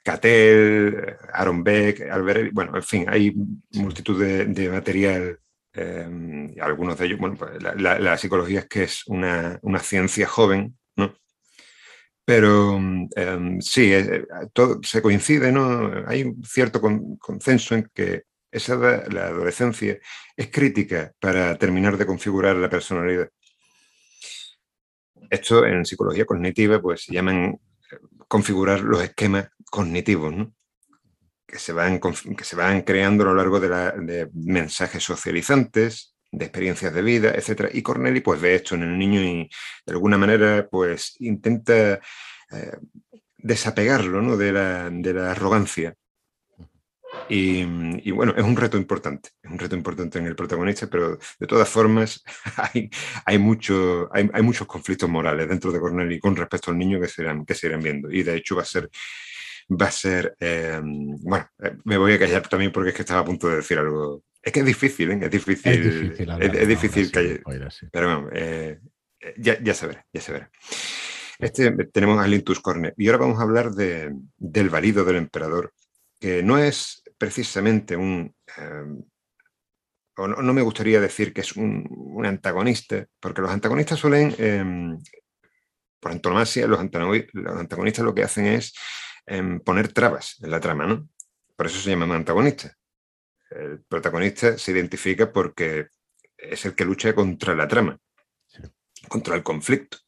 Catel, 0.03 1.17
Aaron 1.33 1.65
Beck, 1.65 2.03
Albert, 2.03 2.53
bueno, 2.53 2.77
en 2.77 2.83
fin, 2.83 3.07
hay 3.09 3.33
multitud 3.73 4.23
de, 4.23 4.69
material 4.69 5.39
Em, 5.77 6.55
algunos 6.61 6.97
de 6.97 7.07
ellos, 7.07 7.19
bueno, 7.19 7.37
pues 7.37 7.61
la, 7.61 8.17
psicología 8.17 8.61
es 8.61 8.69
que 8.69 8.85
es 8.85 9.07
una, 9.09 9.59
ciencia 9.81 10.27
joven, 10.29 10.79
¿no? 10.95 11.17
Pero 12.25 12.77
em, 13.17 13.61
sí, 13.61 13.93
eh, 13.93 14.25
todo, 14.53 14.81
se 14.85 15.03
coincide, 15.03 15.51
¿no? 15.51 16.05
Hay 16.07 16.23
un 16.23 16.45
cierto 16.45 16.81
consenso 16.81 17.75
en 17.75 17.91
que 17.93 18.23
esa 18.53 18.77
la 18.77 19.27
adolescencia 19.27 19.99
es 20.37 20.49
crítica 20.51 21.13
para 21.19 21.59
terminar 21.59 21.97
de 21.99 22.07
configurar 22.07 22.55
la 22.57 22.71
personalidad. 22.71 23.29
Esto 25.29 25.67
en 25.67 25.85
psicología 25.85 26.25
cognitiva 26.25 26.81
pues 26.81 27.05
se 27.05 27.15
llaman 27.15 27.59
eh, 27.91 27.99
configurar 28.29 28.81
los 28.81 29.03
esquemas 29.03 29.49
cognitivos, 29.75 30.33
¿no? 30.33 30.55
que 31.49 31.59
se 31.59 31.73
van, 31.73 31.99
que 31.99 32.45
se 32.45 32.55
van 32.55 32.83
creando 32.83 33.25
a 33.25 33.27
lo 33.27 33.35
largo 33.35 33.59
de, 33.59 34.31
mensajes 34.33 35.03
socializantes, 35.03 36.15
de 36.31 36.45
experiencias 36.45 36.95
de 36.95 37.03
vida, 37.03 37.31
etc. 37.31 37.71
Y 37.73 37.83
Corneli 37.83 38.21
pues 38.21 38.41
ve 38.41 38.55
esto 38.55 38.77
en 38.77 38.85
el 38.85 38.97
niño 38.97 39.21
y 39.21 39.51
de 39.85 39.93
alguna 39.93 40.17
manera 40.17 40.69
pues 40.71 41.17
intenta 41.19 41.95
eh, 41.95 42.77
desapegarlo 43.37 44.23
¿no? 44.23 44.37
de, 44.37 44.53
la, 44.53 44.91
de, 44.91 45.13
la, 45.13 45.33
arrogancia. 45.33 45.93
Y, 47.29 47.65
bueno, 48.13 48.33
es 48.37 48.45
un 48.45 48.57
reto 48.57 48.77
importante, 48.77 49.31
es 49.43 49.51
un 49.51 49.59
reto 49.59 49.75
importante 49.75 50.21
en 50.21 50.27
el 50.27 50.37
protagonista, 50.37 50.87
pero 50.87 51.19
de 51.39 51.47
todas 51.49 51.69
formas 51.69 52.23
hay, 52.57 52.89
hay, 53.27 53.39
mucho, 53.39 54.09
hay, 54.13 54.31
hay 54.33 54.43
muchos 54.43 54.69
conflictos 54.69 55.11
morales 55.11 55.49
dentro 55.49 55.73
de 55.73 55.81
Corneli 55.81 56.21
con 56.21 56.37
respecto 56.37 56.71
al 56.71 56.79
niño 56.79 57.01
que 57.01 57.09
se, 57.09 57.23
irán, 57.23 57.45
que 57.45 57.55
se 57.55 57.67
irán 57.67 57.83
viendo. 57.83 58.09
Y 58.13 58.23
de 58.23 58.37
hecho 58.37 58.55
va 58.55 58.63
a 58.63 58.67
ser 58.67 58.89
va 59.69 59.87
a 59.87 59.91
ser, 59.91 60.35
em, 60.39 61.17
bueno, 61.21 61.49
eh, 61.63 61.77
me 61.85 61.97
voy 61.97 62.13
a 62.13 62.19
callar 62.19 62.47
también 62.49 62.73
porque 62.73 62.91
es 62.91 62.97
que 62.97 63.03
estaba 63.03 63.21
a 63.21 63.25
punto 63.25 63.49
de 63.49 63.57
decir 63.57 63.79
algo. 63.79 64.23
Es 64.43 64.53
que 64.53 64.61
es 64.61 64.67
difícil, 64.67 65.11
¿eh? 65.13 65.21
es 65.23 65.31
difícil. 65.31 66.15
Es 66.41 66.69
difícil, 66.69 67.11
callar. 67.11 67.41
Pero 67.91 68.07
bueno, 68.07 68.31
eh, 68.33 68.79
ya, 69.39 69.61
ya, 69.63 69.75
se 69.75 69.87
verá, 69.87 70.07
ya 70.13 70.21
se 70.21 70.33
verá. 70.33 70.51
Este, 71.39 71.71
tenemos 71.87 72.19
a 72.21 72.27
Lintus 72.27 72.61
Corne 72.61 72.93
y 72.97 73.09
ahora 73.09 73.19
vamos 73.19 73.41
a 73.41 73.43
hablar 73.43 73.71
de, 73.73 74.15
del 74.37 74.69
valido 74.69 75.05
del 75.05 75.17
emperador, 75.17 75.73
que 76.21 76.43
no 76.43 76.59
es 76.59 77.03
precisamente 77.19 77.97
un... 77.97 78.35
Em, 78.57 79.03
o 80.17 80.29
no, 80.29 80.53
me 80.53 80.63
gustaría 80.63 81.01
decir 81.01 81.33
que 81.33 81.41
es 81.41 81.57
un, 81.57 81.89
un 81.91 82.25
antagonista, 82.25 83.05
porque 83.19 83.43
los 83.43 83.51
antagonistas 83.51 83.99
suelen, 83.99 85.01
por 85.99 86.13
antonomasia, 86.13 86.69
los, 86.69 86.79
los 87.33 87.57
antagonistas 87.59 88.05
lo 88.05 88.15
que 88.15 88.23
hacen 88.23 88.47
es 88.47 88.75
en 89.27 89.61
poner 89.61 89.93
trabas 89.93 90.37
en 90.43 90.51
la 90.51 90.61
trama, 90.61 90.87
¿no? 90.87 91.09
Por 91.57 91.67
eso 91.67 91.81
se 91.81 91.91
llama 91.91 92.15
antagonista. 92.15 92.77
El 93.51 93.85
protagonista 93.85 94.59
se 94.59 94.73
identifica 94.73 95.33
porque 95.33 95.89
es 96.37 96.65
el 96.65 96.75
que 96.75 96.85
lucha 96.85 97.15
contra 97.15 97.55
la 97.55 97.69
trama, 97.69 97.99
contra 99.09 99.37
el 99.37 99.43
conflicto. 99.43 99.99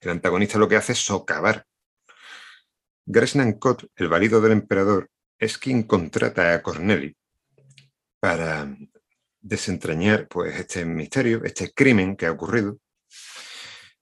El 0.00 0.10
antagonista 0.10 0.58
lo 0.58 0.68
que 0.68 0.76
hace 0.76 0.92
es 0.92 0.98
socavar. 0.98 1.66
Gresnan 3.06 3.54
Kot, 3.54 3.84
el 3.96 4.08
valido 4.08 4.40
del 4.40 4.52
emperador, 4.52 5.10
es 5.38 5.58
quien 5.58 5.82
contrata 5.82 6.54
a 6.54 6.62
Corneli 6.62 7.16
para 8.18 8.74
desentrañar 9.40 10.26
pues, 10.26 10.58
este 10.58 10.86
misterio, 10.86 11.44
este 11.44 11.70
crimen 11.72 12.16
que 12.16 12.26
ha 12.26 12.32
ocurrido, 12.32 12.78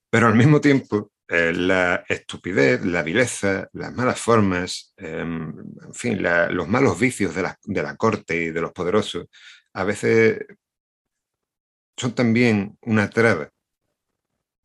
pero 0.08 0.28
al 0.28 0.36
mismo 0.36 0.60
tiempo 0.60 1.11
eh, 1.34 1.54
la 1.54 2.04
estupidez, 2.10 2.84
la 2.84 3.02
vileza, 3.02 3.66
las 3.72 3.90
malas 3.94 4.20
formas, 4.20 4.92
em, 4.98 5.48
en 5.82 5.94
fin, 5.94 6.22
los 6.22 6.68
malos 6.68 7.00
vicios 7.00 7.34
de 7.34 7.42
la, 7.82 7.96
corte 7.96 8.36
y 8.36 8.50
de 8.50 8.60
los 8.60 8.72
poderosos, 8.72 9.28
a 9.72 9.84
veces 9.84 10.40
son 11.96 12.14
también 12.14 12.76
una 12.82 13.08
traba. 13.08 13.48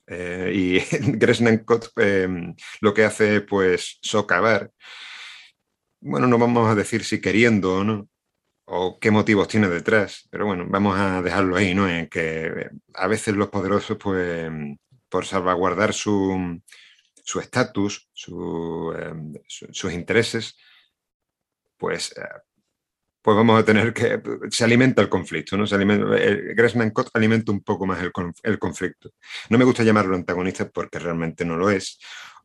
Eh, 0.07 0.51
y 0.53 0.79
Gresnankot 1.17 1.91
em, 1.97 2.53
lo 2.81 2.93
que 2.93 3.05
hace 3.05 3.41
pues 3.41 3.99
socavar, 4.01 4.71
bueno, 6.01 6.27
no 6.27 6.37
vamos 6.37 6.69
a 6.69 6.75
decir 6.75 7.05
si 7.05 7.21
queriendo 7.21 7.77
o 7.77 7.83
no, 7.85 8.09
o 8.65 8.99
qué 8.99 9.11
motivos 9.11 9.47
tiene 9.47 9.69
detrás, 9.69 10.27
pero 10.29 10.45
bueno, 10.45 10.65
vamos 10.67 10.99
a 10.99 11.21
dejarlo 11.21 11.55
ahí, 11.55 11.73
¿no? 11.73 11.87
En 11.89 12.07
que 12.09 12.69
a 12.93 13.07
veces 13.07 13.35
los 13.35 13.49
poderosos 13.49 13.97
pues 13.97 14.51
por 15.17 15.25
salvaguardar 15.25 15.93
su 15.95 16.61
estatus, 17.41 18.07
su, 18.13 18.93
em, 18.95 19.33
sus 19.47 19.91
intereses, 19.91 20.55
pues, 21.75 22.15
eh, 22.15 22.21
pues 23.23 23.35
vamos 23.35 23.59
a 23.59 23.65
tener 23.65 23.95
que... 23.95 24.21
Se 24.51 24.63
alimenta 24.63 25.01
el 25.01 25.09
conflicto, 25.09 25.57
¿no? 25.57 25.65
Se 25.65 25.73
alimenta, 25.73 26.15
el 26.17 26.55
alimenta 27.13 27.51
un 27.51 27.63
poco 27.63 27.87
más 27.87 27.99
el, 28.03 28.11
el, 28.43 28.59
conflicto. 28.59 29.09
No 29.49 29.57
me 29.57 29.65
gusta 29.65 29.81
llamarlo 29.81 30.15
antagonista 30.15 30.69
porque 30.69 30.99
realmente 30.99 31.43
no 31.43 31.55
lo 31.55 31.71
es. 31.71 31.97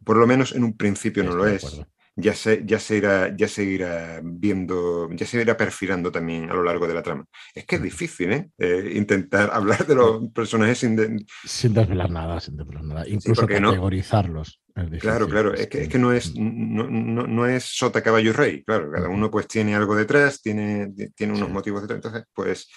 Por 0.03 0.17
lo 0.17 0.27
menos 0.27 0.53
en 0.53 0.65
un 0.65 0.75
principio 0.75 1.25
no 1.25 1.35
lo 1.35 1.47
es 1.47 1.79
ya 2.15 2.35
se, 2.35 2.63
ya 2.67 2.79
se, 2.79 2.97
irá, 2.97 3.35
ya 3.35 3.49
se 3.49 3.65
irá 3.65 4.21
viendo, 4.23 5.09
ya 5.13 5.27
se 5.27 5.41
irá 5.41 5.57
perfilando 5.57 6.13
también 6.13 6.51
a 6.51 6.55
lo 6.55 6.63
largo 6.63 6.87
de 6.87 6.95
la 6.95 7.03
trama. 7.03 7.25
Es 7.55 7.65
que 7.65 7.77
es 7.77 7.83
difícil, 7.83 8.33
¿eh? 8.33 8.51
eh 8.59 8.93
intentar 8.95 9.51
hablar 9.53 9.87
de 9.87 9.95
los 9.95 10.29
personajes 10.31 10.79
sin... 10.79 11.25
Sin 11.45 11.73
desvelar 11.73 12.11
nada, 12.11 12.39
sin 12.41 12.57
desvelar 12.57 12.85
nada. 12.85 13.09
Incluso 13.09 13.47
categorizarlos. 13.47 14.61
claro, 15.01 15.27
claro. 15.29 15.55
Es 15.55 15.69
que, 15.69 15.83
es 15.83 15.89
que 15.89 15.99
no, 15.99 16.13
es, 16.13 16.35
no, 16.37 16.89
no, 16.89 17.27
no, 17.27 17.47
es 17.47 17.65
sota, 17.65 18.03
caballo, 18.03 18.33
rey. 18.33 18.63
Claro, 18.63 18.91
cada 18.91 19.09
uno 19.09 19.31
pues 19.31 19.49
tiene 19.49 19.75
algo 19.75 19.97
detrás, 19.97 20.43
tiene, 20.43 20.93
tiene 21.15 21.33
unos 21.33 21.49
motivos 21.49 21.83
detrás. 21.83 21.97
Entonces, 21.97 22.25
pues 22.35 22.69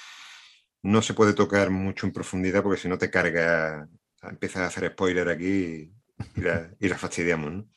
no 0.82 1.02
se 1.02 1.14
puede 1.14 1.34
tocar 1.34 1.72
mucho 1.72 2.06
en 2.06 2.14
profundidad 2.14 2.64
porque 2.64 2.80
si 2.80 2.88
no 2.88 2.98
te 2.98 3.10
carga, 3.10 3.86
empiezas 4.22 4.62
a 4.62 4.68
hacer 4.68 4.92
spoiler 4.92 5.28
aquí 5.28 5.92
y 6.38 6.42
la, 6.42 6.70
y 6.80 6.88
la 6.88 6.98
fastidiamos, 6.98 7.52
¿no? 7.52 7.68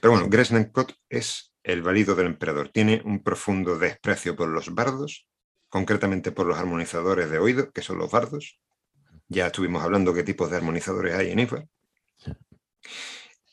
Pero 0.00 0.12
bueno, 0.12 0.28
Gresnankot 0.28 0.94
es 1.08 1.52
el 1.62 1.82
valido 1.82 2.14
del 2.14 2.26
emperador. 2.26 2.70
Tiene 2.70 3.02
un 3.04 3.22
profundo 3.22 3.78
desprecio 3.78 4.36
por 4.36 4.48
los 4.48 4.74
bardos, 4.74 5.26
concretamente 5.68 6.32
por 6.32 6.46
los 6.46 6.58
armonizadores 6.58 7.30
de 7.30 7.38
oído, 7.38 7.70
que 7.70 7.82
son 7.82 7.98
los 7.98 8.10
bardos. 8.10 8.58
Ya 9.28 9.46
estuvimos 9.46 9.82
hablando 9.82 10.14
qué 10.14 10.22
tipos 10.22 10.50
de 10.50 10.56
armonizadores 10.56 11.14
hay 11.14 11.30
en 11.30 11.38
IFA. 11.40 11.64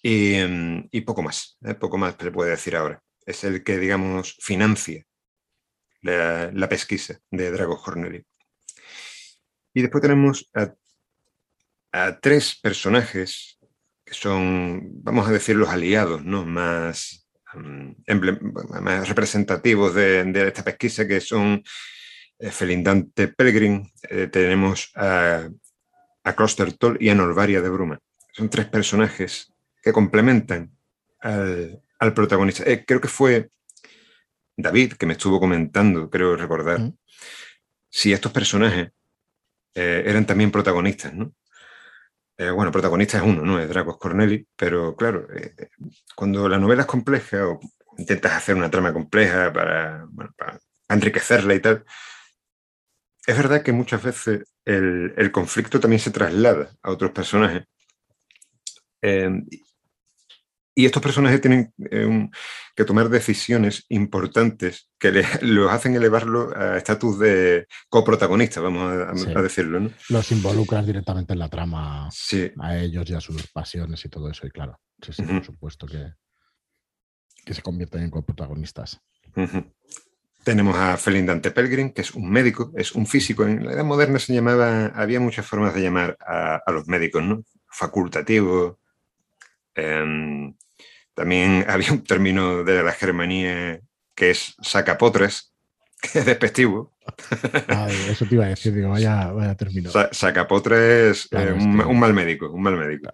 Y, 0.02 1.02
poco 1.02 1.22
más, 1.22 1.58
¿eh? 1.66 1.74
poco 1.74 1.98
más 1.98 2.16
se 2.20 2.32
puede 2.32 2.52
decir 2.52 2.76
ahora. 2.76 3.04
Es 3.26 3.44
el 3.44 3.64
que, 3.64 3.78
digamos, 3.78 4.38
financia 4.40 5.06
la, 6.02 6.70
pesquisa 6.70 7.20
de 7.30 7.52
Drago 7.52 7.82
Corneli. 7.82 8.26
Y 9.74 9.82
después 9.82 10.02
tenemos 10.02 10.50
a 11.92 12.20
tres 12.20 12.58
personajes 12.62 13.57
que 14.08 14.14
son, 14.14 15.04
vamos 15.04 15.28
a 15.28 15.32
decir, 15.32 15.58
los 15.58 15.68
aliados 15.68 16.24
¿no? 16.24 16.46
más, 16.46 17.28
mm, 17.54 17.92
más 18.82 19.10
representativos 19.10 19.94
de, 19.94 20.48
esta 20.48 20.64
pesquisa, 20.64 21.06
que 21.06 21.20
son 21.20 21.62
eh, 22.40 22.50
Felindante 22.50 23.28
Pelgrim, 23.28 23.86
eh, 24.10 24.28
tenemos 24.28 24.92
a, 24.96 25.50
a 26.24 26.36
Toll 26.80 26.98
y 27.02 27.10
a 27.10 27.16
Norvaria 27.16 27.62
de 27.62 27.70
Bruma. 27.70 28.00
Son 28.32 28.50
tres 28.50 28.68
personajes 28.68 29.52
que 29.84 29.92
complementan 29.92 30.72
al, 31.20 32.14
protagonista. 32.16 32.64
Eh, 32.66 32.86
creo 32.88 33.02
que 33.02 33.10
fue 33.10 33.50
David 34.56 34.94
que 34.94 35.06
me 35.06 35.14
estuvo 35.14 35.38
comentando, 35.38 36.10
creo 36.10 36.38
recordar, 36.38 36.94
si 37.90 38.14
estos 38.14 38.32
personajes 38.32 38.90
eran 39.74 40.26
también 40.26 40.50
protagonistas, 40.50 41.14
¿no? 41.14 41.36
Eh, 42.38 42.52
bueno, 42.52 42.72
protagonista 42.72 43.18
es 43.18 43.24
uno, 43.24 43.44
¿no? 43.44 43.60
Es 43.60 43.68
Dracos 43.68 43.98
Corneli, 43.98 44.48
pero 44.56 44.96
claro, 44.96 45.28
eh, 45.36 45.56
cuando 46.16 46.48
la 46.48 46.60
novela 46.60 46.84
es 46.84 46.88
compleja 46.88 47.48
o 47.48 47.60
intentas 47.98 48.34
hacer 48.34 48.56
una 48.56 48.70
trama 48.70 48.94
compleja 48.94 49.52
para, 49.52 50.08
enriquecerla 50.88 51.56
y 51.56 51.60
tal, 51.60 51.84
es 53.26 53.36
verdad 53.38 53.64
que 53.64 53.72
muchas 53.72 54.04
veces 54.04 54.44
el, 54.66 55.32
conflicto 55.32 55.80
también 55.80 56.00
se 56.00 56.12
traslada 56.12 56.70
a 56.82 56.92
otros 56.92 57.12
personajes. 57.12 57.64
Eh, 59.02 59.30
y 60.78 60.86
estos 60.86 61.02
personajes 61.02 61.42
tienen 61.42 61.74
eh, 61.90 62.30
que 62.76 62.86
tomar 62.86 63.10
decisiones 63.10 63.86
importantes 63.90 64.92
que 65.00 65.24
los 65.42 65.72
hacen 65.72 65.96
elevarlo 65.96 66.56
a 66.56 66.78
estatus 66.78 67.18
de 67.18 67.66
coprotagonista, 67.90 68.62
vamos 68.62 68.84
a, 68.94 69.42
decirlo. 69.42 69.80
¿no? 69.80 69.90
Los 70.10 70.32
involucran 70.32 70.86
directamente 70.86 71.34
en 71.34 71.40
la 71.40 71.50
trama 71.50 72.08
a 72.08 72.78
ellos 72.78 73.10
y 73.10 73.16
a 73.16 73.20
sus 73.20 73.48
pasiones 73.48 74.06
y 74.06 74.10
todo 74.10 74.30
eso. 74.30 74.46
Y 74.46 74.52
claro, 74.52 74.80
sí, 75.02 75.24
por 75.24 75.44
supuesto 75.44 75.88
que, 75.88 76.14
que 77.44 77.56
se 77.56 77.64
convierten 77.64 78.04
en 78.04 78.12
coprotagonistas. 78.12 79.02
Tenemos 80.44 80.78
a 80.78 80.96
Felindante 80.98 81.50
Pelgrim, 81.50 81.92
que 81.92 82.02
es 82.02 82.12
un 82.12 82.30
médico, 82.30 82.72
es 82.76 82.92
un 82.92 83.08
físico. 83.08 83.48
En 83.48 83.66
la 83.66 83.74
edad 83.74 83.84
moderna 83.84 84.20
se 84.20 84.32
llamaba, 84.32 84.86
había 84.94 85.20
muchas 85.20 85.48
formas 85.48 85.74
de 85.74 85.82
llamar 85.82 86.18
a, 86.20 86.62
los 86.72 86.88
médicos, 86.88 87.24
¿no? 87.24 87.42
Facultativo, 87.66 88.80
em, 89.74 90.54
también 91.18 91.66
había 91.68 91.92
un 91.92 92.04
término 92.04 92.64
de 92.64 92.84
la 92.84 92.94
Germanía 92.94 93.82
que 94.16 94.30
es 94.30 94.56
sacapotres, 94.62 95.54
que 96.02 96.20
es 96.20 96.26
despectivo, 96.26 96.96
eso 98.10 98.26
te 98.26 98.36
iba 98.36 98.46
a 98.46 98.50
decir, 98.50 98.74
digo, 98.74 98.90
vaya, 98.90 99.32
vaya 99.32 99.56
término. 99.56 99.90
sacapotre 100.12 101.10
es 101.10 101.28
eh, 101.32 101.54
un, 101.54 102.00
mal 102.00 102.14
médico, 102.14 102.52
un 102.52 102.62
mal 102.62 102.78
médico. 102.78 103.10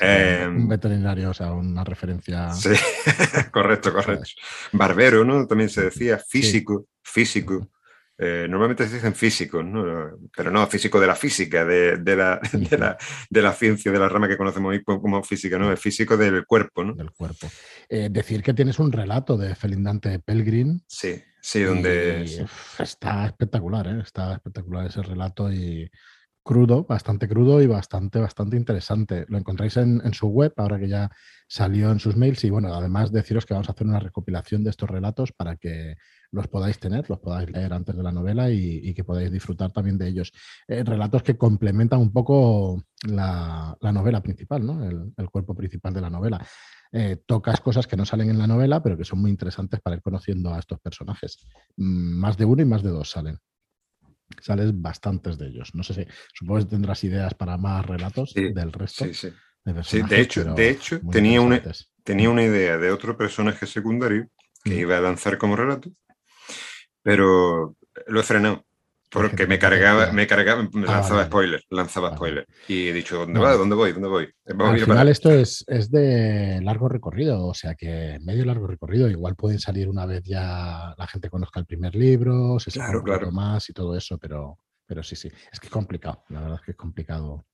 Em, 0.00 0.56
un 0.56 0.68
veterinario, 0.68 1.30
o 1.30 1.34
sea, 1.34 1.52
una 1.52 1.84
referencia. 1.84 2.52
Sí, 2.52 2.70
correcto, 3.52 3.92
correcto. 3.92 4.24
Barbero, 4.72 5.24
¿no? 5.24 5.46
También 5.46 5.68
se 5.68 5.82
decía 5.82 6.18
físico, 6.18 6.86
físico. 7.02 7.68
Eh, 8.18 8.46
normalmente 8.48 8.88
se 8.88 8.94
dicen 8.94 9.14
físico, 9.14 9.62
¿no? 9.62 10.18
pero 10.34 10.50
no 10.50 10.66
físico 10.66 10.98
de 10.98 11.06
la 11.06 11.14
física, 11.14 11.64
de, 11.66 12.16
la, 12.16 12.40
de, 13.30 13.42
la, 13.42 13.52
ciencia, 13.52 13.92
de 13.92 13.98
la 13.98 14.08
rama 14.08 14.26
que 14.26 14.38
conocemos 14.38 14.70
hoy 14.70 14.82
como 14.82 15.22
física, 15.22 15.58
¿no? 15.58 15.70
Es 15.72 15.80
físico 15.80 16.16
del 16.16 16.46
cuerpo, 16.46 16.82
¿no? 16.82 16.94
Del 16.94 17.10
cuerpo. 17.12 17.48
Eh, 17.88 18.08
decir 18.10 18.42
que 18.42 18.54
tienes 18.54 18.78
un 18.78 18.90
relato 18.90 19.36
de 19.36 19.54
Felindante 19.54 20.18
Pelgrin. 20.18 20.82
Sí, 20.86 21.22
sí, 21.42 21.62
donde... 21.62 22.46
Está 22.78 23.26
espectacular, 23.26 23.86
¿eh? 23.88 24.00
Está 24.02 24.34
espectacular 24.34 24.86
ese 24.86 25.02
relato 25.02 25.52
y 25.52 25.90
crudo, 26.46 26.84
bastante 26.84 27.28
crudo 27.28 27.60
y 27.60 27.66
bastante, 27.66 28.20
bastante 28.20 28.56
interesante. 28.56 29.26
Lo 29.28 29.36
encontráis 29.36 29.76
en, 29.78 30.14
su 30.14 30.28
web, 30.28 30.52
ahora 30.56 30.78
que 30.78 30.88
ya 30.88 31.10
salió 31.48 31.90
en 31.90 31.98
sus 31.98 32.16
mails. 32.16 32.44
Y 32.44 32.50
bueno, 32.50 32.72
además 32.72 33.10
deciros 33.10 33.44
que 33.44 33.52
vamos 33.52 33.68
a 33.68 33.72
hacer 33.72 33.86
una 33.86 33.98
recopilación 33.98 34.62
de 34.62 34.70
estos 34.70 34.88
relatos 34.88 35.32
para 35.32 35.56
que 35.56 35.96
los 36.30 36.46
podáis 36.46 36.78
tener, 36.78 37.10
los 37.10 37.18
podáis 37.18 37.50
leer 37.50 37.72
antes 37.72 37.96
de 37.96 38.02
la 38.02 38.12
novela 38.12 38.48
y, 38.48 38.94
que 38.94 39.02
podáis 39.02 39.30
disfrutar 39.30 39.72
también 39.72 39.98
de 39.98 40.06
ellos. 40.06 40.32
Eh, 40.68 40.84
relatos 40.84 41.24
que 41.24 41.36
complementan 41.36 42.00
un 42.00 42.12
poco 42.12 42.80
la, 43.02 43.76
novela 43.82 44.22
principal, 44.22 44.64
¿no? 44.64 44.84
el, 44.84 45.30
cuerpo 45.30 45.54
principal 45.54 45.92
de 45.92 46.00
la 46.00 46.10
novela. 46.10 46.46
Eh, 46.92 47.16
tocas 47.26 47.60
cosas 47.60 47.88
que 47.88 47.96
no 47.96 48.06
salen 48.06 48.30
en 48.30 48.38
la 48.38 48.46
novela, 48.46 48.80
pero 48.80 48.96
que 48.96 49.04
son 49.04 49.20
muy 49.20 49.32
interesantes 49.32 49.80
para 49.80 49.96
ir 49.96 50.02
conociendo 50.02 50.54
a 50.54 50.60
estos 50.60 50.78
personajes. 50.78 51.38
Mm, 51.76 52.20
más 52.20 52.36
de 52.36 52.44
uno 52.44 52.62
y 52.62 52.66
más 52.66 52.84
de 52.84 52.90
dos 52.90 53.10
salen. 53.10 53.40
Salen 54.40 54.82
bastantes 54.82 55.38
de 55.38 55.48
ellos. 55.48 55.74
No 55.74 55.82
sé 55.82 55.94
si, 55.94 56.06
supongo 56.34 56.60
que 56.60 56.66
tendrás 56.66 57.04
ideas 57.04 57.34
para 57.34 57.56
más 57.56 57.84
relatos 57.84 58.34
del 58.34 58.72
resto. 58.72 59.04
Sí, 59.04 59.14
sí. 59.14 59.32
De, 59.64 60.02
de 60.04 60.20
hecho, 60.20 60.44
de 60.54 60.70
hecho 60.70 61.00
tenía, 61.10 61.40
una, 61.40 61.60
tenía 62.04 62.30
una 62.30 62.44
idea 62.44 62.78
de 62.78 62.92
otro 62.92 63.16
personaje 63.16 63.66
secundario 63.66 64.28
que 64.62 64.76
mm. 64.76 64.78
iba 64.78 64.96
a 64.96 65.00
lanzar 65.00 65.38
como 65.38 65.56
relato 65.56 65.90
pero 67.06 67.76
lo 68.08 68.20
he 68.20 68.22
frenado. 68.24 68.66
Porque 69.16 69.46
me 69.46 69.58
cargaba, 69.58 70.12
me 70.12 70.26
cargaba, 70.26 70.68
me 70.74 70.86
ah, 70.86 70.92
lanzaba 70.96 71.24
spoiler, 71.24 71.62
lanzaba 71.70 72.14
spoiler. 72.14 72.46
Y 72.68 72.88
he 72.88 72.92
dicho, 72.92 73.20
¿dónde 73.20 73.40
va? 73.40 73.54
¿Dónde 73.54 73.74
voy? 73.74 73.92
¿Dónde 73.94 74.08
voy? 74.08 74.28
Al 74.44 74.78
final 74.78 75.08
esto 75.08 75.30
es, 75.30 75.64
es, 75.66 75.90
de 75.90 76.60
largo 76.62 76.86
recorrido, 76.86 77.46
o 77.46 77.54
sea 77.54 77.74
que 77.74 78.18
medio 78.22 78.44
largo 78.44 78.66
recorrido. 78.66 79.08
Igual 79.08 79.34
pueden 79.34 79.58
salir 79.58 79.88
una 79.88 80.04
vez 80.04 80.22
ya 80.22 80.94
la 80.98 81.06
gente 81.06 81.30
conozca 81.30 81.60
el 81.60 81.64
primer 81.64 81.94
libro, 81.94 82.60
se 82.60 82.70
claro, 82.70 83.02
claro. 83.02 83.32
más 83.32 83.70
y 83.70 83.72
todo 83.72 83.96
eso, 83.96 84.18
pero, 84.18 84.58
pero 84.84 85.02
sí, 85.02 85.16
sí. 85.16 85.28
Es 85.50 85.58
que 85.60 85.68
es 85.68 85.72
complicado, 85.72 86.22
la 86.28 86.42
verdad 86.42 86.58
es 86.60 86.66
que 86.66 86.70
es 86.72 86.76
complicado. 86.76 87.46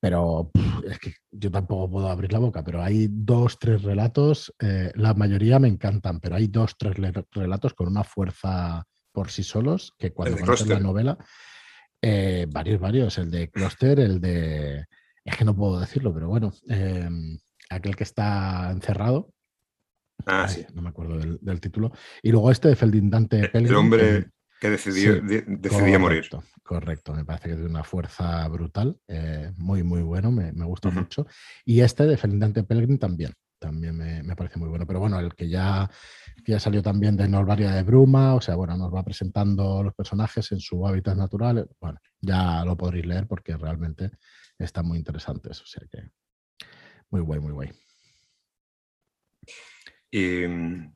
Pero 0.00 0.50
es 0.84 0.98
que 0.98 1.14
yo 1.30 1.52
tampoco 1.52 1.88
puedo 1.88 2.08
abrir 2.08 2.32
la 2.32 2.40
boca, 2.40 2.64
pero 2.64 2.82
hay 2.82 3.06
dos, 3.10 3.60
tres 3.60 3.82
relatos, 3.84 4.52
eh, 4.58 4.90
la 4.96 5.14
mayoría 5.14 5.60
me 5.60 5.68
encantan, 5.68 6.18
pero 6.18 6.34
hay 6.34 6.48
dos, 6.48 6.76
tres 6.76 6.96
relatos 7.30 7.74
con 7.74 7.86
una 7.86 8.02
fuerza 8.02 8.84
por 9.14 9.30
sí 9.30 9.44
solos 9.44 9.94
que 9.96 10.12
cuando 10.12 10.36
conoces 10.38 10.66
la 10.66 10.80
novela, 10.80 11.16
eh, 12.02 12.46
varios, 12.50 12.80
varios, 12.80 13.16
el 13.18 13.30
de 13.30 13.48
Cluster, 13.48 14.00
el 14.00 14.20
de, 14.20 14.84
es 15.24 15.36
que 15.36 15.44
no 15.44 15.54
puedo 15.54 15.78
decirlo, 15.78 16.12
pero 16.12 16.28
bueno, 16.28 16.52
em, 16.68 17.38
aquel 17.70 17.94
que 17.94 18.02
está 18.02 18.70
encerrado. 18.72 19.30
Ah, 20.26 20.48
sí. 20.48 20.66
No 20.74 20.82
me 20.82 20.88
acuerdo 20.88 21.16
del, 21.18 21.60
título. 21.60 21.92
Y 22.22 22.32
luego 22.32 22.50
este 22.50 22.68
de 22.68 22.76
Feldindante 22.76 23.48
Pelgrim. 23.48 23.72
El 23.72 23.76
hombre, 23.76 24.26
que 24.60 24.70
decidió, 24.70 25.20
decidía 25.22 25.98
morir. 25.98 26.28
Correcto, 26.62 27.14
me 27.14 27.24
parece 27.24 27.50
que 27.50 27.54
tiene 27.54 27.70
una 27.70 27.84
fuerza 27.84 28.48
brutal, 28.48 28.98
eh, 29.06 29.52
muy, 29.56 29.82
muy 29.84 30.02
bueno, 30.02 30.32
me, 30.32 30.50
gusta 30.64 30.90
mucho. 30.90 31.26
Y 31.64 31.80
este 31.80 32.06
de 32.06 32.16
Ferdinand 32.16 32.66
Pelgrim 32.66 32.98
también, 32.98 33.32
también 33.64 33.96
me, 33.96 34.36
parece 34.36 34.58
muy 34.58 34.68
bueno. 34.68 34.86
Pero 34.86 35.00
bueno, 35.00 35.18
el 35.18 35.34
que 35.34 35.48
ya, 35.48 35.90
ya 36.46 36.60
salió 36.60 36.82
también 36.82 37.16
de 37.16 37.26
Norvaria 37.26 37.70
de 37.70 37.82
Bruma, 37.82 38.34
o 38.34 38.40
sea, 38.40 38.56
bueno, 38.56 38.76
nos 38.76 38.94
va 38.94 39.02
presentando 39.02 39.82
los 39.82 39.94
personajes 39.94 40.52
en 40.52 40.60
su 40.60 40.86
hábitat 40.86 41.16
natural, 41.16 41.66
bueno, 41.80 41.98
ya 42.20 42.62
lo 42.64 42.76
podréis 42.76 43.06
leer 43.06 43.26
porque 43.26 43.56
realmente 43.56 44.10
están 44.58 44.86
muy 44.86 44.98
interesantes, 44.98 45.62
o 45.62 45.66
sea 45.66 45.82
que 45.90 46.10
muy 47.10 47.22
guay, 47.22 47.40
muy 47.40 47.52
guay. 47.52 47.72
Y 50.10 50.44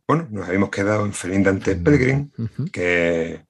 bueno, 0.06 0.28
nos 0.30 0.46
habíamos 0.46 0.70
quedado 0.70 1.06
en 1.06 1.12
Felindante 1.12 1.74
Pelgrim, 1.74 2.30
que 2.70 3.46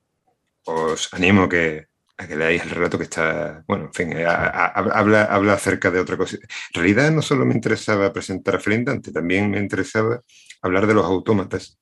os 0.65 1.13
animo 1.13 1.43
a 1.43 1.49
que, 1.49 1.88
a 2.19 2.27
que 2.27 2.37
leáis 2.37 2.63
el 2.63 2.71
relato 2.71 2.99
que 2.99 3.05
está, 3.05 3.65
bueno, 3.69 3.87
en 3.87 3.95
fin, 3.95 4.13
habla, 4.27 5.25
habla 5.25 5.53
acerca 5.53 5.91
de 5.91 6.01
otra 6.01 6.17
cosa. 6.17 6.37
En 6.37 6.75
realidad 6.75 7.13
no 7.13 7.23
solo 7.23 7.47
me 7.47 7.55
interesaba 7.55 8.13
presentar 8.13 8.57
a 8.57 8.61
Felindante, 8.61 9.13
también 9.13 9.51
me 9.51 9.59
interesaba 9.59 10.21
hablar 10.61 10.89
de 10.89 10.95
los 10.95 11.05
autómatas 11.05 11.79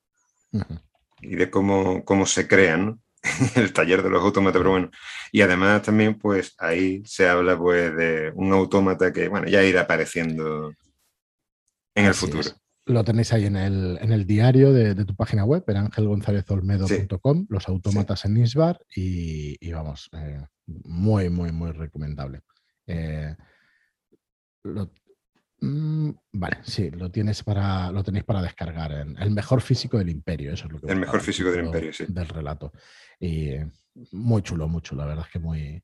y 1.23 1.37
de 1.37 1.51
cómo, 1.51 2.05
cómo 2.05 2.27
se 2.27 2.47
crean, 2.47 3.01
el 3.57 3.73
taller 3.73 4.03
de 4.03 4.11
los 4.11 4.23
autómatas, 4.23 4.61
pero 4.61 4.71
bueno. 4.71 4.91
Y 5.33 5.41
además 5.41 5.83
también, 5.83 6.19
pues 6.19 6.55
ahí 6.59 7.03
se 7.07 7.29
habla 7.29 7.59
pues 7.59 7.97
de 7.97 8.31
un 8.35 8.53
autómata 8.53 9.13
que, 9.13 9.29
bueno, 9.29 9.49
ya 9.49 9.63
irá 9.63 9.83
apareciendo 9.83 10.73
en 11.95 12.05
el 12.05 12.15
futuro. 12.15 12.51
Lo 12.87 13.03
tenéis 13.03 13.33
ahí 13.33 13.47
en 13.47 13.57
el, 13.57 13.99
en 14.01 14.13
el 14.13 14.27
diario 14.27 14.73
de, 14.73 14.95
tu 15.05 15.17
página 15.17 15.45
web, 15.45 15.65
en 15.67 15.77
angelgonzalezolmedo.com, 15.77 17.47
los 17.49 17.69
autómatas 17.69 18.25
en 18.25 18.37
Isbar 18.37 18.79
y, 18.95 19.73
vamos, 19.73 20.09
eh, 20.13 20.41
muy, 20.67 21.29
muy, 21.29 21.51
muy 21.51 21.73
recomendable. 21.73 22.43
Eh, 22.87 23.35
mm, 25.61 26.11
vale, 26.33 26.59
sí, 26.63 26.91
lo 26.93 27.11
tienes 27.11 27.43
para, 27.43 27.91
lo 27.91 28.05
tenéis 28.05 28.25
para 28.25 28.41
descargar. 28.41 28.93
En, 28.93 29.19
el 29.19 29.33
mejor 29.33 29.63
físico 29.63 29.99
del 29.99 30.11
imperio, 30.11 30.53
eso 30.53 30.67
es 30.67 30.73
lo 30.73 30.81
que 30.81 30.93
El 30.93 31.01
mejor 31.01 31.21
físico 31.21 31.51
del 31.51 31.67
imperio, 31.67 31.93
sí. 31.93 32.05
Del 32.09 32.29
relato. 32.29 32.73
Y 33.19 33.49
eh, 33.49 33.69
muy 34.13 34.43
chulo, 34.43 34.69
muy 34.69 34.83
chulo, 34.83 35.03
la 35.03 35.09
verdad 35.09 35.25
es 35.27 35.33
que 35.33 35.39
muy, 35.41 35.83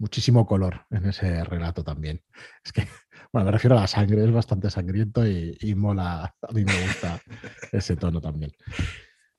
muchísimo 0.00 0.46
color 0.46 0.86
en 0.90 1.06
ese 1.06 1.44
relato 1.44 1.84
también. 1.84 2.22
Es 2.64 2.72
que, 2.72 2.88
bueno, 3.32 3.46
me 3.46 3.52
refiero 3.52 3.76
a 3.76 3.82
la 3.82 3.86
sangre, 3.86 4.24
es 4.24 4.32
bastante 4.32 4.70
sangriento 4.70 5.24
y, 5.26 5.74
mola, 5.76 6.34
a 6.40 6.52
mí 6.52 6.64
me 6.64 6.82
gusta 6.82 7.22
ese 7.72 7.96
tono 7.96 8.20
también. 8.20 8.52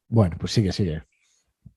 Bueno, 0.07 0.37
pues 0.39 0.53
sigue, 0.53 0.71
sigue. 0.71 1.03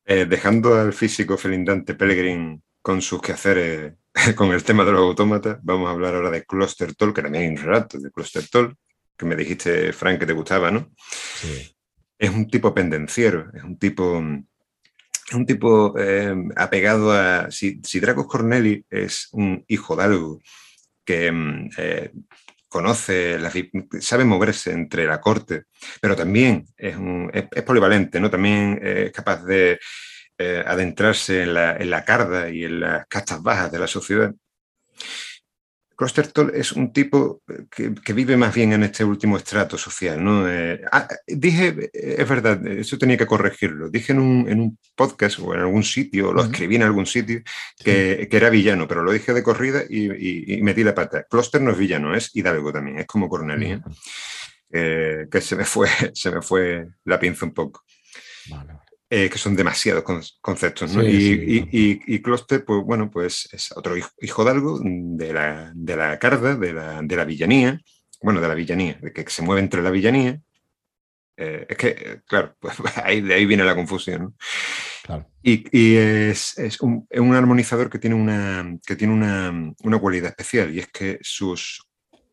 Eh, 0.04 0.26
dejando 0.26 0.78
al 0.78 0.92
físico 0.92 1.38
felindante 1.38 1.94
Pellegrin 1.94 2.62
con 2.82 3.00
sus 3.00 3.22
quehaceres 3.22 3.94
con 4.36 4.52
el 4.52 4.62
tema 4.62 4.84
de 4.84 4.92
los 4.92 5.00
autómatas, 5.00 5.58
vamos 5.62 5.88
a 5.88 5.92
hablar 5.92 6.14
ahora 6.14 6.30
de 6.30 6.44
Cluster 6.44 6.94
Toll, 6.94 7.14
que 7.14 7.22
también 7.22 7.44
hay 7.44 7.50
un 7.50 7.56
relato 7.56 7.98
de 7.98 8.10
Cluster 8.10 8.46
Toll, 8.48 8.76
que 9.16 9.24
me 9.24 9.34
dijiste, 9.34 9.92
Frank, 9.92 10.18
que 10.18 10.26
te 10.26 10.32
gustaba, 10.32 10.70
¿no? 10.70 10.92
Sí. 11.36 11.74
Es 12.18 12.30
un 12.30 12.48
tipo 12.48 12.74
pendenciero, 12.74 13.50
es 13.54 13.64
un 13.64 13.78
tipo 13.78 14.22
un 15.32 15.46
tipo 15.46 15.94
eh, 15.98 16.34
apegado 16.56 17.12
a... 17.12 17.50
Si, 17.50 17.80
si 17.82 18.00
Dracos 18.00 18.26
Corneli 18.26 18.84
es 18.90 19.28
un 19.32 19.64
hijo 19.68 19.96
de 19.96 20.02
algo 20.02 20.40
que 21.04 21.30
mm, 21.30 21.70
eh, 21.78 22.12
conoce, 22.68 23.38
sabe 24.00 24.24
moverse 24.24 24.72
entre 24.72 25.06
la 25.06 25.20
corte, 25.20 25.64
pero 26.00 26.16
también 26.16 26.66
es, 26.76 26.96
polivalente, 27.64 28.18
¿no? 28.18 28.28
También 28.28 28.80
es 28.82 29.12
capaz 29.12 29.44
de 29.44 29.78
eh, 30.36 30.64
adentrarse 30.66 31.44
en 31.44 31.54
la, 31.54 31.76
en 31.76 31.88
la, 31.88 32.04
carda 32.04 32.50
y 32.50 32.64
en 32.64 32.80
las 32.80 33.06
castas 33.06 33.40
bajas 33.40 33.70
de 33.70 33.78
la 33.78 33.86
sociedad. 33.86 34.34
Klostertol 35.96 36.52
es 36.54 36.72
un 36.72 36.92
tipo 36.92 37.42
que, 37.70 38.12
vive 38.12 38.36
más 38.36 38.54
bien 38.54 38.72
en 38.72 38.82
este 38.84 39.04
último 39.04 39.36
estrato 39.36 39.78
social. 39.78 40.22
¿no? 40.22 40.48
Eh, 40.48 40.80
ah, 40.90 41.08
dije, 41.26 41.90
es 41.92 42.28
verdad, 42.28 42.66
eso 42.66 42.98
tenía 42.98 43.16
que 43.16 43.26
corregirlo. 43.26 43.88
Dije 43.88 44.12
en 44.12 44.20
un, 44.20 44.78
podcast 44.94 45.38
o 45.40 45.54
en 45.54 45.60
algún 45.60 45.84
sitio, 45.84 46.32
lo 46.32 46.44
escribí 46.44 46.76
en 46.76 46.82
algún 46.82 47.06
sitio, 47.06 47.42
que, 47.82 48.28
era 48.30 48.50
villano, 48.50 48.88
pero 48.88 49.02
lo 49.02 49.12
dije 49.12 49.32
de 49.32 49.42
corrida 49.42 49.82
y, 49.88 50.60
metí 50.62 50.82
la 50.84 50.94
pata. 50.94 51.24
Kloster 51.28 51.60
no 51.60 51.70
es 51.70 51.78
villano, 51.78 52.14
es 52.14 52.34
Hidalgo 52.34 52.72
también, 52.72 52.98
es 52.98 53.06
como 53.06 53.28
Cornelia. 53.28 53.82
Eh, 54.70 55.28
que 55.30 55.40
se 55.40 55.54
me, 55.54 55.64
fue, 55.64 55.88
se 56.14 56.30
me 56.30 56.42
fue 56.42 56.88
la 57.04 57.18
pinza 57.20 57.46
un 57.46 57.54
poco. 57.54 57.84
Vale. 58.50 58.83
Eh, 59.10 59.28
que 59.28 59.38
son 59.38 59.54
demasiados 59.54 60.02
conceptos. 60.40 60.94
¿no? 60.94 61.02
y, 61.02 61.68
y, 61.70 62.22
Closter, 62.22 62.64
pues 62.64 62.82
bueno, 62.84 63.10
pues 63.10 63.48
es 63.52 63.70
otro 63.76 63.94
hijo, 63.96 64.44
de 64.44 64.50
algo, 64.50 64.80
de 64.82 65.32
la, 65.32 65.72
de 65.74 65.96
la 65.96 66.18
carda, 66.18 66.56
de 66.56 66.72
la, 66.72 67.02
de 67.02 67.16
la 67.16 67.24
villanía, 67.24 67.80
bueno, 68.22 68.40
de 68.40 68.48
la 68.48 68.54
villanía, 68.54 68.98
de 69.00 69.12
que 69.12 69.28
se 69.28 69.42
mueve 69.42 69.60
entre 69.60 69.82
la 69.82 69.90
villanía. 69.90 70.40
Eh, 71.36 71.66
es 71.68 71.76
que, 71.76 72.22
claro, 72.26 72.56
pues 72.60 72.74
ahí, 73.04 73.20
de 73.20 73.34
ahí 73.34 73.44
viene 73.44 73.62
la 73.62 73.74
confusión. 73.74 74.34
Claro. 75.02 75.30
Y, 75.42 75.96
es, 75.96 76.56
es, 76.58 76.80
un, 76.80 77.06
armonizador 77.34 77.90
que 77.90 77.98
tiene, 77.98 78.16
una, 78.16 78.78
que 78.86 78.96
tiene 78.96 79.12
una, 79.12 79.52
una 79.82 79.98
cualidad 79.98 80.30
especial 80.30 80.74
y 80.74 80.78
es 80.78 80.88
que 80.88 81.18
sus 81.20 81.86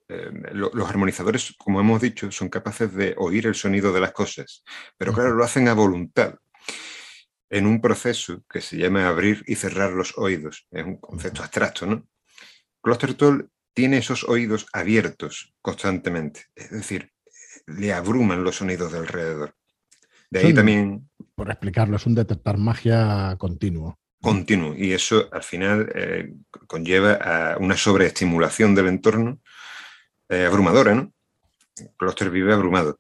eh, 0.07 0.31
los 0.53 0.89
armonizadores, 0.89 1.53
como 1.57 1.79
hemos 1.79 2.01
dicho, 2.01 2.31
son 2.31 2.49
capaces 2.49 2.93
de 2.93 3.13
oír 3.17 3.47
el 3.47 3.55
sonido 3.55 3.93
de 3.93 4.01
las 4.01 4.12
cosas, 4.12 4.62
pero 4.97 5.13
claro, 5.13 5.34
lo 5.34 5.43
hacen 5.43 5.69
a 5.69 5.73
voluntad. 5.73 6.36
En 7.51 7.67
un 7.67 7.81
proceso 7.81 8.43
que 8.49 8.61
se 8.61 8.77
llama 8.77 9.07
abrir 9.07 9.43
y 9.45 9.55
cerrar 9.55 9.91
los 9.91 10.17
oídos. 10.17 10.67
Es 10.71 10.85
un 10.85 10.95
concepto 10.97 11.43
abstracto, 11.43 11.85
¿no? 11.85 12.07
Toll 13.17 13.49
tiene 13.73 13.97
esos 13.97 14.23
oídos 14.23 14.65
abiertos 14.73 15.53
constantemente, 15.61 16.45
es 16.55 16.71
decir, 16.71 17.11
le 17.67 17.93
abruman 17.93 18.43
los 18.43 18.55
sonidos 18.55 18.91
de 18.91 18.99
alrededor. 18.99 19.53
De 20.29 20.39
ahí 20.39 20.53
también... 20.53 21.09
Por 21.35 21.49
explicarlo, 21.49 21.97
es 21.97 22.05
un 22.05 22.15
detectar 22.15 22.57
magia 22.57 23.35
continuo. 23.37 23.99
Continuo, 24.21 24.73
y 24.75 24.93
eso 24.93 25.29
al 25.31 25.43
final 25.43 25.91
eh, 25.93 26.33
conlleva 26.67 27.13
a 27.15 27.57
una 27.57 27.75
sobreestimulación 27.75 28.75
del 28.75 28.87
entorno 28.87 29.39
eh, 30.29 30.45
abrumadora, 30.45 30.95
¿no? 30.95 31.13
Cluster 31.97 32.29
vive 32.29 32.53
abrumado. 32.53 32.99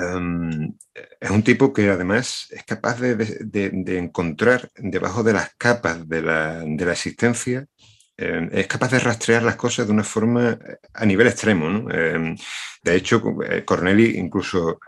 Em, 0.00 0.72
es 1.20 1.30
un 1.30 1.42
tipo 1.42 1.72
que 1.72 1.90
además 1.90 2.46
es 2.50 2.64
capaz 2.64 3.00
de, 3.00 3.98
encontrar 3.98 4.70
debajo 4.76 5.22
de 5.22 5.32
las 5.32 5.54
capas 5.56 6.08
de 6.08 6.22
la, 6.22 6.64
existencia, 6.92 7.66
em, 8.16 8.48
es 8.52 8.66
capaz 8.66 8.90
de 8.92 8.98
rastrear 9.00 9.42
las 9.42 9.56
cosas 9.56 9.86
de 9.86 9.92
una 9.92 10.04
forma 10.04 10.58
a 10.94 11.04
nivel 11.06 11.26
extremo. 11.26 11.90
Em, 11.90 12.36
de 12.82 12.94
hecho, 12.94 13.22
eh, 13.42 13.64
Corneli 13.64 14.18
incluso 14.18 14.78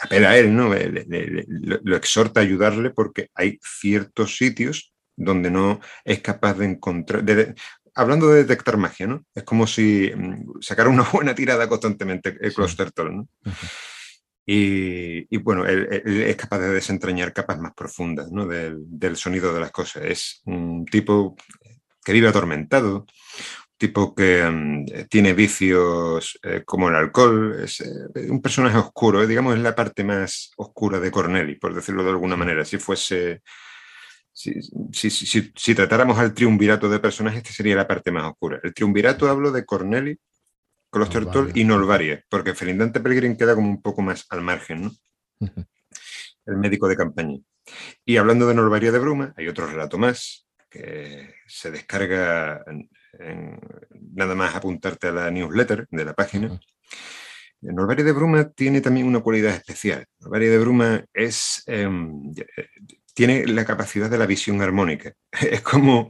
apela 0.00 0.30
a 0.30 0.36
él, 0.36 0.54
¿no? 0.54 0.70
lo 0.70 1.96
exhorta 1.96 2.40
a 2.40 2.42
ayudarle 2.42 2.90
porque 2.90 3.28
hay 3.34 3.58
ciertos 3.62 4.36
sitios 4.36 4.92
donde 5.16 5.50
no 5.50 5.80
es 6.04 6.20
capaz 6.20 6.54
de 6.54 6.66
encontrar, 6.66 7.22
hablando 7.94 8.28
de 8.28 8.42
detectar 8.44 8.76
magia, 8.76 9.06
¿no? 9.06 9.24
Es 9.34 9.44
como 9.44 9.66
si 9.66 10.10
mm, 10.14 10.60
sacara 10.60 10.88
una 10.88 11.02
buena 11.12 11.34
tirada 11.34 11.68
constantemente 11.68 12.36
el 12.40 12.54
Clustertoll, 12.54 13.16
¿no? 13.16 13.28
Y, 14.44 15.36
bueno, 15.38 15.64
él, 15.66 15.88
es 16.04 16.36
capaz 16.36 16.58
de 16.58 16.74
desentrañar 16.74 17.32
capas 17.32 17.60
más 17.60 17.74
profundas 17.74 18.30
¿no? 18.30 18.46
del, 18.46 19.16
sonido 19.16 19.54
de 19.54 19.60
las 19.60 19.70
cosas. 19.70 20.04
Es 20.04 20.42
un 20.46 20.84
tipo 20.84 21.36
que 22.04 22.12
vive 22.12 22.28
atormentado, 22.28 22.98
un 22.98 23.78
tipo 23.78 24.14
que 24.14 24.42
mm, 24.50 25.06
tiene 25.08 25.32
vicios 25.32 26.38
eh, 26.42 26.62
como 26.64 26.88
el 26.88 26.96
alcohol, 26.96 27.60
es 27.62 27.80
eh, 27.80 28.30
un 28.30 28.42
personaje 28.42 28.78
oscuro, 28.78 29.24
digamos, 29.26 29.54
es 29.54 29.62
la 29.62 29.76
parte 29.76 30.02
más 30.02 30.50
oscura 30.56 30.98
de 30.98 31.10
Corneli, 31.12 31.54
por 31.56 31.74
decirlo 31.74 32.02
de 32.02 32.10
alguna 32.10 32.36
manera. 32.36 32.64
Si 32.64 32.78
fuese 32.78 33.42
si, 34.32 35.74
tratáramos 35.74 36.18
al 36.18 36.34
triunvirato 36.34 36.88
de 36.88 36.98
personajes, 36.98 37.38
esta 37.38 37.52
sería 37.52 37.76
la 37.76 37.86
parte 37.86 38.10
más 38.10 38.24
oscura. 38.24 38.60
El 38.62 38.72
triunvirato 38.74 39.28
hablo 39.28 39.52
de 39.52 39.64
Corneli, 39.64 40.18
Clostertol 40.92 41.50
y 41.54 41.64
Nolvarie, 41.64 42.24
porque 42.28 42.54
Felindante 42.54 43.00
Pellegrin 43.00 43.36
queda 43.36 43.54
como 43.54 43.68
un 43.68 43.80
poco 43.80 44.02
más 44.02 44.26
al 44.28 44.42
margen, 44.42 44.82
¿no? 44.82 44.92
El 46.46 46.56
médico 46.58 46.86
de 46.86 46.96
campaña. 46.96 47.38
Y 48.04 48.18
hablando 48.18 48.46
de 48.46 48.54
Nolvarie 48.54 48.92
de 48.92 48.98
Bruma, 48.98 49.32
hay 49.36 49.48
otro 49.48 49.66
relato 49.66 49.96
más 49.96 50.46
que 50.68 51.34
se 51.46 51.70
descarga 51.70 52.62
nada 54.14 54.34
más 54.34 54.54
apuntarte 54.54 55.08
a 55.08 55.12
la 55.12 55.30
newsletter 55.30 55.86
de 55.90 56.04
la 56.04 56.14
página. 56.14 56.60
Nolvarie 57.62 58.04
de 58.04 58.12
Bruma 58.12 58.50
tiene 58.50 58.80
también 58.80 59.06
una 59.06 59.20
cualidad 59.20 59.54
especial. 59.54 60.04
Nolvarie 60.20 60.50
de 60.50 60.58
Bruma 60.58 61.04
es, 61.14 61.62
em, 61.66 62.34
tiene 63.14 63.46
la 63.46 63.64
capacidad 63.64 64.10
de 64.10 64.18
la 64.18 64.26
visión 64.26 64.60
armónica. 64.60 65.12
Es 65.50 65.62
como, 65.62 66.08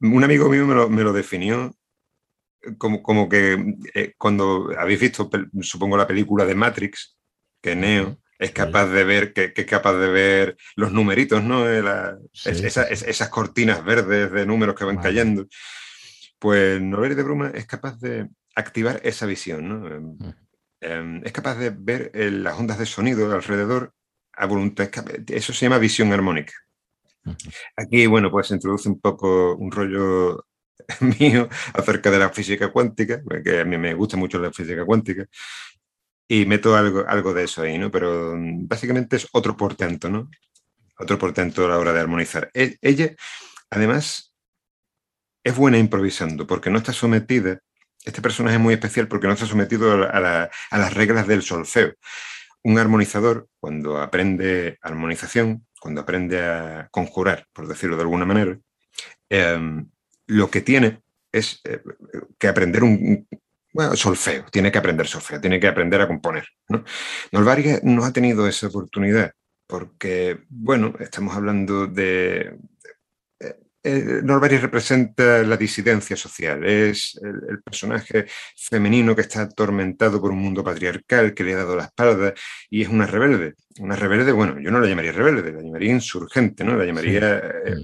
un 0.00 0.24
amigo 0.24 0.48
mío 0.48 0.66
me 0.66 1.02
lo, 1.02 1.12
definió 1.12 1.74
como, 2.78 3.02
como 3.02 3.28
que 3.28 3.76
eh, 3.94 4.14
cuando 4.16 4.70
habéis 4.78 5.00
visto, 5.00 5.30
supongo, 5.60 5.96
la 5.96 6.06
película 6.06 6.44
de 6.44 6.54
Matrix, 6.54 7.16
que 7.60 7.76
Neo 7.76 8.18
es 8.38 8.50
capaz 8.50 8.86
de 8.86 9.04
ver, 9.04 9.32
que, 9.32 9.52
es 9.54 9.66
capaz 9.66 9.94
de 9.94 10.08
ver 10.08 10.56
los 10.74 10.92
numeritos, 10.92 11.42
¿no? 11.44 11.68
esas 11.68 13.28
cortinas 13.28 13.84
verdes 13.84 14.32
de 14.32 14.46
números 14.46 14.74
que 14.74 14.84
van 14.84 14.98
cayendo. 14.98 15.46
Pues 16.38 16.82
Novelis 16.82 17.16
de 17.16 17.22
Bruma 17.22 17.52
es 17.54 17.66
capaz 17.66 18.00
de 18.00 18.28
activar 18.56 19.00
esa 19.04 19.26
visión, 19.26 19.68
¿no? 19.68 19.86
Em, 19.86 20.34
em, 20.80 21.20
es 21.24 21.30
capaz 21.30 21.54
de 21.54 21.70
ver 21.70 22.10
eh, 22.14 22.32
las 22.32 22.58
ondas 22.58 22.78
de 22.78 22.86
sonido 22.86 23.32
alrededor 23.32 23.94
a 24.32 24.46
voluntad. 24.46 24.90
Eso 25.28 25.52
se 25.52 25.66
llama 25.66 25.78
visión 25.78 26.12
armónica. 26.12 26.52
Aquí, 27.76 28.06
bueno, 28.06 28.30
pues 28.30 28.48
se 28.48 28.54
introduce 28.54 28.88
un 28.88 29.00
poco 29.00 29.54
un 29.54 29.70
rollo 29.70 30.44
mío 31.18 31.48
acerca 31.74 32.10
de 32.10 32.18
la 32.18 32.30
física 32.30 32.70
cuántica, 32.70 33.22
que 33.44 33.60
a 33.60 33.64
mí 33.64 33.78
me 33.78 33.94
gusta 33.94 34.16
mucho 34.16 34.38
la 34.38 34.52
física 34.52 34.84
cuántica, 34.84 35.26
y 36.28 36.46
meto 36.46 36.76
algo, 36.76 37.04
algo 37.06 37.34
de 37.34 37.44
eso 37.44 37.62
ahí, 37.62 37.78
¿no? 37.78 37.90
Pero 37.90 38.34
mm, 38.36 38.66
básicamente 38.68 39.16
es 39.16 39.28
otro 39.32 39.56
portento, 39.56 40.08
¿no? 40.08 40.30
Otro 40.98 41.18
portento 41.18 41.66
a 41.66 41.68
la 41.68 41.78
hora 41.78 41.92
de 41.92 42.00
armonizar. 42.00 42.50
E, 42.54 42.76
ella, 42.80 43.14
además, 43.70 44.34
es 45.44 45.56
buena 45.56 45.78
improvisando, 45.78 46.46
porque 46.46 46.70
no 46.70 46.78
está 46.78 46.92
sometida, 46.92 47.60
este 48.04 48.22
personaje 48.22 48.56
es 48.56 48.62
muy 48.62 48.74
especial 48.74 49.08
porque 49.08 49.26
no 49.26 49.34
está 49.34 49.46
sometido 49.46 50.04
a, 50.04 50.50
a 50.70 50.78
las 50.78 50.94
reglas 50.94 51.26
del 51.26 51.42
solfeo 51.42 51.94
un 52.62 52.78
armonizador, 52.78 53.48
cuando 53.60 53.98
aprende 54.00 54.78
armonización, 54.82 55.66
cuando 55.80 56.00
aprende 56.00 56.40
a 56.40 56.88
conjurar, 56.90 57.46
por 57.52 57.66
decirlo 57.66 57.96
de 57.96 58.02
alguna 58.02 58.24
manera, 58.24 58.58
em, 59.28 59.90
lo 60.26 60.50
que 60.50 60.60
tiene 60.60 61.02
es 61.30 61.60
eh, 61.64 61.80
que 62.38 62.48
aprender 62.48 62.82
un, 62.82 63.26
solfeo, 63.94 64.44
tiene 64.50 64.70
que 64.70 64.78
aprender 64.78 65.06
solfeo, 65.06 65.40
tiene 65.40 65.58
que 65.58 65.68
aprender 65.68 66.00
a 66.00 66.08
componer. 66.08 66.46
¿no? 66.68 66.84
no 67.32 68.04
ha 68.04 68.12
tenido 68.12 68.46
esa 68.46 68.66
oportunidad 68.66 69.32
porque, 69.66 70.40
bueno, 70.50 70.94
estamos 71.00 71.34
hablando 71.34 71.86
de, 71.86 72.58
eh, 73.84 74.20
representa 74.22 75.42
la 75.42 75.56
disidencia 75.56 76.16
social, 76.16 76.64
es 76.64 77.18
el, 77.22 77.62
personaje 77.62 78.26
femenino 78.56 79.16
que 79.16 79.22
está 79.22 79.42
atormentado 79.42 80.20
por 80.20 80.30
un 80.30 80.38
mundo 80.38 80.62
patriarcal 80.62 81.34
que 81.34 81.42
le 81.42 81.54
ha 81.54 81.58
dado 81.58 81.74
la 81.74 81.84
espalda 81.84 82.32
y 82.70 82.82
es 82.82 82.88
una 82.88 83.06
rebelde. 83.06 83.54
Una 83.80 83.96
rebelde, 83.96 84.30
bueno, 84.30 84.60
yo 84.60 84.70
no 84.70 84.78
la 84.78 84.86
llamaría 84.86 85.12
rebelde, 85.12 85.52
la 85.52 85.62
llamaría 85.62 85.92
insurgente, 85.92 86.62
¿no? 86.62 86.76
La 86.76 86.84
llamaría 86.84 87.38
eh, 87.38 87.76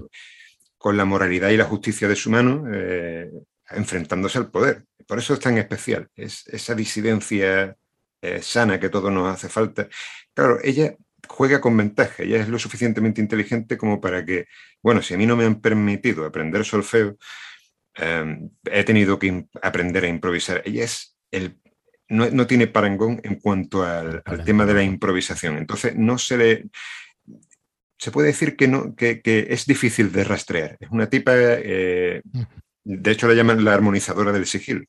con 0.79 0.97
la 0.97 1.05
moralidad 1.05 1.49
y 1.49 1.57
la 1.57 1.65
justicia 1.65 2.07
de 2.07 2.15
su 2.15 2.31
mano 2.31 2.65
eh, 2.73 3.29
enfrentándose 3.69 4.39
al 4.39 4.49
poder. 4.49 4.85
Por 5.05 5.19
eso 5.19 5.35
es 5.35 5.39
tan 5.39 5.57
especial, 5.59 6.09
es 6.15 6.47
esa 6.47 6.73
disidencia 6.73 7.77
eh, 8.21 8.41
sana 8.41 8.79
que 8.79 8.89
todo 8.89 9.11
nos 9.11 9.31
hace 9.31 9.49
falta. 9.49 9.87
Claro, 10.33 10.57
ella 10.63 10.95
juega 11.27 11.61
con 11.61 11.77
ventaja, 11.77 12.23
ella 12.23 12.37
es 12.41 12.49
lo 12.49 12.57
suficientemente 12.57 13.21
inteligente 13.21 13.77
como 13.77 14.01
para 14.01 14.25
que, 14.25 14.47
bueno, 14.81 15.01
si 15.01 15.13
a 15.13 15.17
mí 15.17 15.25
no 15.25 15.35
me 15.35 15.45
han 15.45 15.61
permitido 15.61 16.25
aprender 16.25 16.65
solfeo, 16.65 17.17
em, 17.95 18.49
he 18.65 18.83
tenido 18.83 19.19
que 19.19 19.45
aprender 19.61 20.05
a 20.05 20.07
improvisar. 20.07 20.61
Ella 20.65 20.85
es 20.85 21.17
el, 21.31 21.59
no, 22.09 22.47
tiene 22.47 22.67
parangón 22.67 23.21
en 23.23 23.35
cuanto 23.35 23.83
al, 23.83 24.23
tema 24.45 24.65
de 24.65 24.73
la 24.73 24.83
improvisación. 24.83 25.57
Entonces, 25.57 25.95
no 25.95 26.17
se 26.17 26.37
le... 26.37 26.69
Se 27.99 28.11
puede 28.11 28.27
decir 28.27 28.55
que, 28.55 28.69
no, 28.69 28.95
que, 28.95 29.21
es 29.49 29.65
difícil 29.65 30.11
de 30.13 30.23
rastrear. 30.23 30.77
Es 30.79 30.89
una 30.89 31.09
tipa, 31.09 31.33
eh, 31.35 32.21
de 32.85 33.11
hecho 33.11 33.27
la 33.27 33.33
llaman 33.33 33.65
la 33.65 33.73
armonizadora 33.73 34.31
del 34.31 34.45
sigil. 34.45 34.87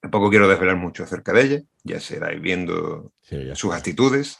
Tampoco 0.00 0.30
quiero 0.30 0.48
desvelar 0.48 0.76
mucho 0.76 1.02
acerca 1.02 1.32
de 1.32 1.42
ella, 1.42 1.62
ya 1.82 1.98
se 1.98 2.16
irá 2.16 2.30
viendo 2.30 3.12
sus 3.54 3.74
actitudes 3.74 4.38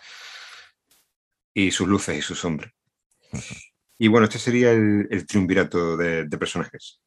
y 1.53 1.73
sus 1.73 1.89
luces 1.89 2.17
y 2.17 2.23
sus 2.23 2.39
sombras. 2.39 2.73
Y 3.99 4.07
bueno, 4.07 4.27
este 4.27 4.39
sería 4.39 4.71
el, 4.71 5.27
triunvirato 5.27 5.97
de, 5.97 6.25
personajes. 6.39 7.01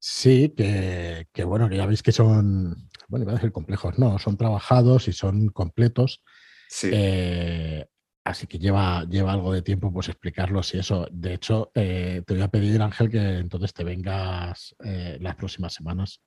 Sí, 0.00 0.52
que, 0.54 1.44
bueno, 1.44 1.68
que 1.68 1.76
ya 1.76 1.86
veis 1.86 2.02
que 2.02 2.12
son, 2.12 2.90
bueno, 3.06 3.22
iba 3.22 3.32
a 3.32 3.36
decir 3.36 3.52
complejos, 3.52 3.98
no, 4.00 4.18
son 4.18 4.36
trabajados 4.36 5.06
y 5.06 5.12
son 5.12 5.48
completos. 5.48 6.22
Sí. 6.68 6.90
Eh, 6.92 7.86
así 8.24 8.46
que 8.46 8.58
lleva, 8.58 9.04
lleva 9.04 9.32
algo 9.32 9.52
de 9.52 9.62
tiempo 9.62 9.92
pues 9.92 10.08
explicarlos 10.08 10.74
y 10.74 10.78
eso. 10.78 11.06
De 11.12 11.34
hecho, 11.34 11.70
eh, 11.74 12.22
te 12.26 12.34
voy 12.34 12.42
a 12.42 12.48
pedir, 12.48 12.80
Ángel, 12.80 13.10
que 13.10 13.38
entonces 13.38 13.72
te 13.74 13.84
vengas 13.84 14.74
eh, 14.82 15.18
las 15.20 15.36
próximas 15.36 15.74
semanas 15.74 16.22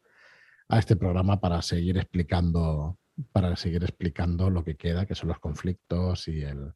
a 0.70 0.80
este 0.80 0.96
programa 0.96 1.40
para 1.40 1.62
seguir 1.62 1.98
explicando, 1.98 3.00
para 3.32 3.56
seguir 3.56 3.84
explicando 3.84 4.50
lo 4.50 4.64
que 4.64 4.76
queda, 4.76 5.06
que 5.06 5.16
son 5.16 5.30
los 5.30 5.40
conflictos 5.40 6.28
y 6.28 6.44
el, 6.44 6.74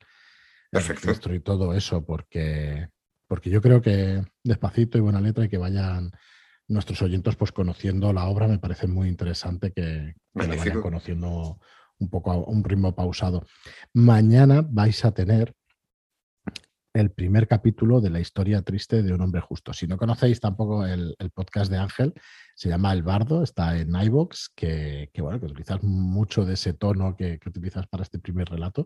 Perfecto. 0.72 1.34
y 1.34 1.40
todo 1.40 1.74
eso, 1.76 2.04
porque, 2.04 2.90
porque 3.28 3.50
yo 3.50 3.62
creo 3.62 3.82
que 3.82 4.24
despacito 4.44 4.98
y 4.98 5.02
buena 5.02 5.22
letra 5.22 5.46
y 5.46 5.50
que 5.50 5.58
vayan 5.58 6.12
nuestros 6.68 7.02
oyentes 7.02 7.36
pues 7.36 7.52
conociendo 7.52 8.12
la 8.14 8.26
obra, 8.26 8.48
me 8.48 8.58
parece 8.58 8.88
muy 8.88 9.10
interesante 9.10 9.72
que, 9.72 10.16
que 10.34 10.48
la 10.48 10.56
vayan 10.56 10.82
conociendo 10.82 11.60
un 12.02 12.10
poco 12.10 12.32
a 12.32 12.38
un 12.38 12.64
ritmo 12.64 12.94
pausado. 12.94 13.46
Mañana 13.94 14.66
vais 14.68 15.06
a 15.06 15.12
tener 15.12 15.54
el 16.94 17.12
primer 17.12 17.48
capítulo 17.48 18.02
de 18.02 18.10
la 18.10 18.20
historia 18.20 18.62
triste 18.64 19.02
de 19.02 19.14
un 19.14 19.22
hombre 19.22 19.40
justo. 19.40 19.72
Si 19.72 19.88
no 19.88 19.98
conocéis 19.98 20.42
tampoco 20.42 20.86
el, 20.86 21.16
podcast 21.34 21.72
de 21.72 21.78
Ángel, 21.78 22.14
se 22.54 22.68
llama 22.68 22.92
El 22.92 23.04
Bardo, 23.04 23.44
está 23.44 23.78
en 23.78 23.96
iVoox, 23.96 24.50
que, 24.54 25.10
bueno, 25.20 25.40
que 25.40 25.46
utilizas 25.46 25.82
mucho 25.84 26.44
de 26.44 26.56
ese 26.56 26.74
tono 26.74 27.16
que, 27.16 27.40
utilizas 27.46 27.88
para 27.88 28.04
este 28.04 28.20
primer 28.20 28.50
relato. 28.50 28.86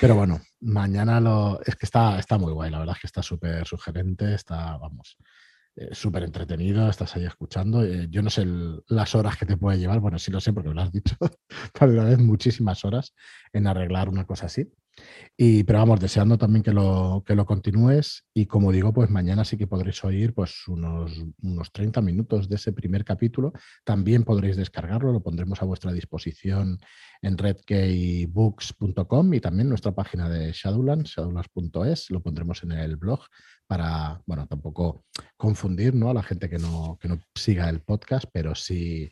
Pero 0.00 0.14
bueno, 0.14 0.40
mañana 0.60 1.20
lo. 1.20 1.60
Es 1.66 1.76
que 1.76 1.84
está, 1.84 2.18
está 2.18 2.38
muy 2.38 2.52
guay, 2.52 2.70
la 2.70 2.78
verdad 2.78 2.94
es 2.96 3.02
que 3.02 3.08
está 3.08 3.22
súper 3.22 3.66
sugerente, 3.66 4.34
está, 4.34 4.78
vamos, 4.78 5.18
eh, 5.76 5.88
súper 5.92 6.22
entretenido, 6.24 6.88
estás 6.88 7.16
ahí 7.16 7.24
escuchando. 7.24 7.84
Eh, 7.84 8.06
yo 8.10 8.22
no 8.22 8.30
sé 8.30 8.44
las 8.88 9.14
horas 9.14 9.36
que 9.36 9.46
te 9.46 9.56
puede 9.56 9.78
llevar, 9.78 10.00
bueno, 10.00 10.18
sí 10.18 10.30
lo 10.30 10.40
sé 10.40 10.52
porque 10.52 10.68
me 10.68 10.74
lo 10.76 10.82
has 10.82 10.92
dicho, 10.92 11.16
para 11.78 11.92
una 11.92 12.04
vez 12.04 12.18
muchísimas 12.18 12.84
horas 12.84 13.14
en 13.52 13.66
arreglar 13.66 14.08
una 14.08 14.24
cosa 14.26 14.46
así. 14.46 14.70
Y, 15.36 15.64
pero 15.64 15.80
vamos, 15.80 15.98
deseando 15.98 16.38
también 16.38 16.62
que 16.62 16.72
lo, 16.72 17.24
que 17.26 17.34
lo 17.34 17.44
continúes 17.44 18.24
y 18.32 18.46
como 18.46 18.70
digo, 18.70 18.92
pues 18.92 19.10
mañana 19.10 19.44
sí 19.44 19.56
que 19.56 19.66
podréis 19.66 20.04
oír 20.04 20.32
pues 20.32 20.68
unos, 20.68 21.12
unos 21.42 21.72
30 21.72 22.00
minutos 22.00 22.48
de 22.48 22.54
ese 22.56 22.72
primer 22.72 23.04
capítulo. 23.04 23.52
También 23.84 24.22
podréis 24.22 24.56
descargarlo, 24.56 25.12
lo 25.12 25.22
pondremos 25.22 25.60
a 25.60 25.64
vuestra 25.64 25.92
disposición 25.92 26.78
en 27.20 27.36
redkeybooks.com 27.36 29.34
y 29.34 29.40
también 29.40 29.68
nuestra 29.68 29.92
página 29.92 30.28
de 30.28 30.52
Shadowlands, 30.52 31.10
shadowlands.es, 31.16 32.10
lo 32.10 32.22
pondremos 32.22 32.62
en 32.62 32.72
el 32.72 32.96
blog 32.96 33.20
para, 33.66 34.22
bueno, 34.26 34.46
tampoco 34.46 35.06
confundir 35.36 35.94
¿no? 35.94 36.10
a 36.10 36.14
la 36.14 36.22
gente 36.22 36.48
que 36.48 36.58
no, 36.58 36.96
que 37.00 37.08
no 37.08 37.18
siga 37.34 37.68
el 37.68 37.80
podcast, 37.80 38.26
pero 38.32 38.54
sí, 38.54 39.10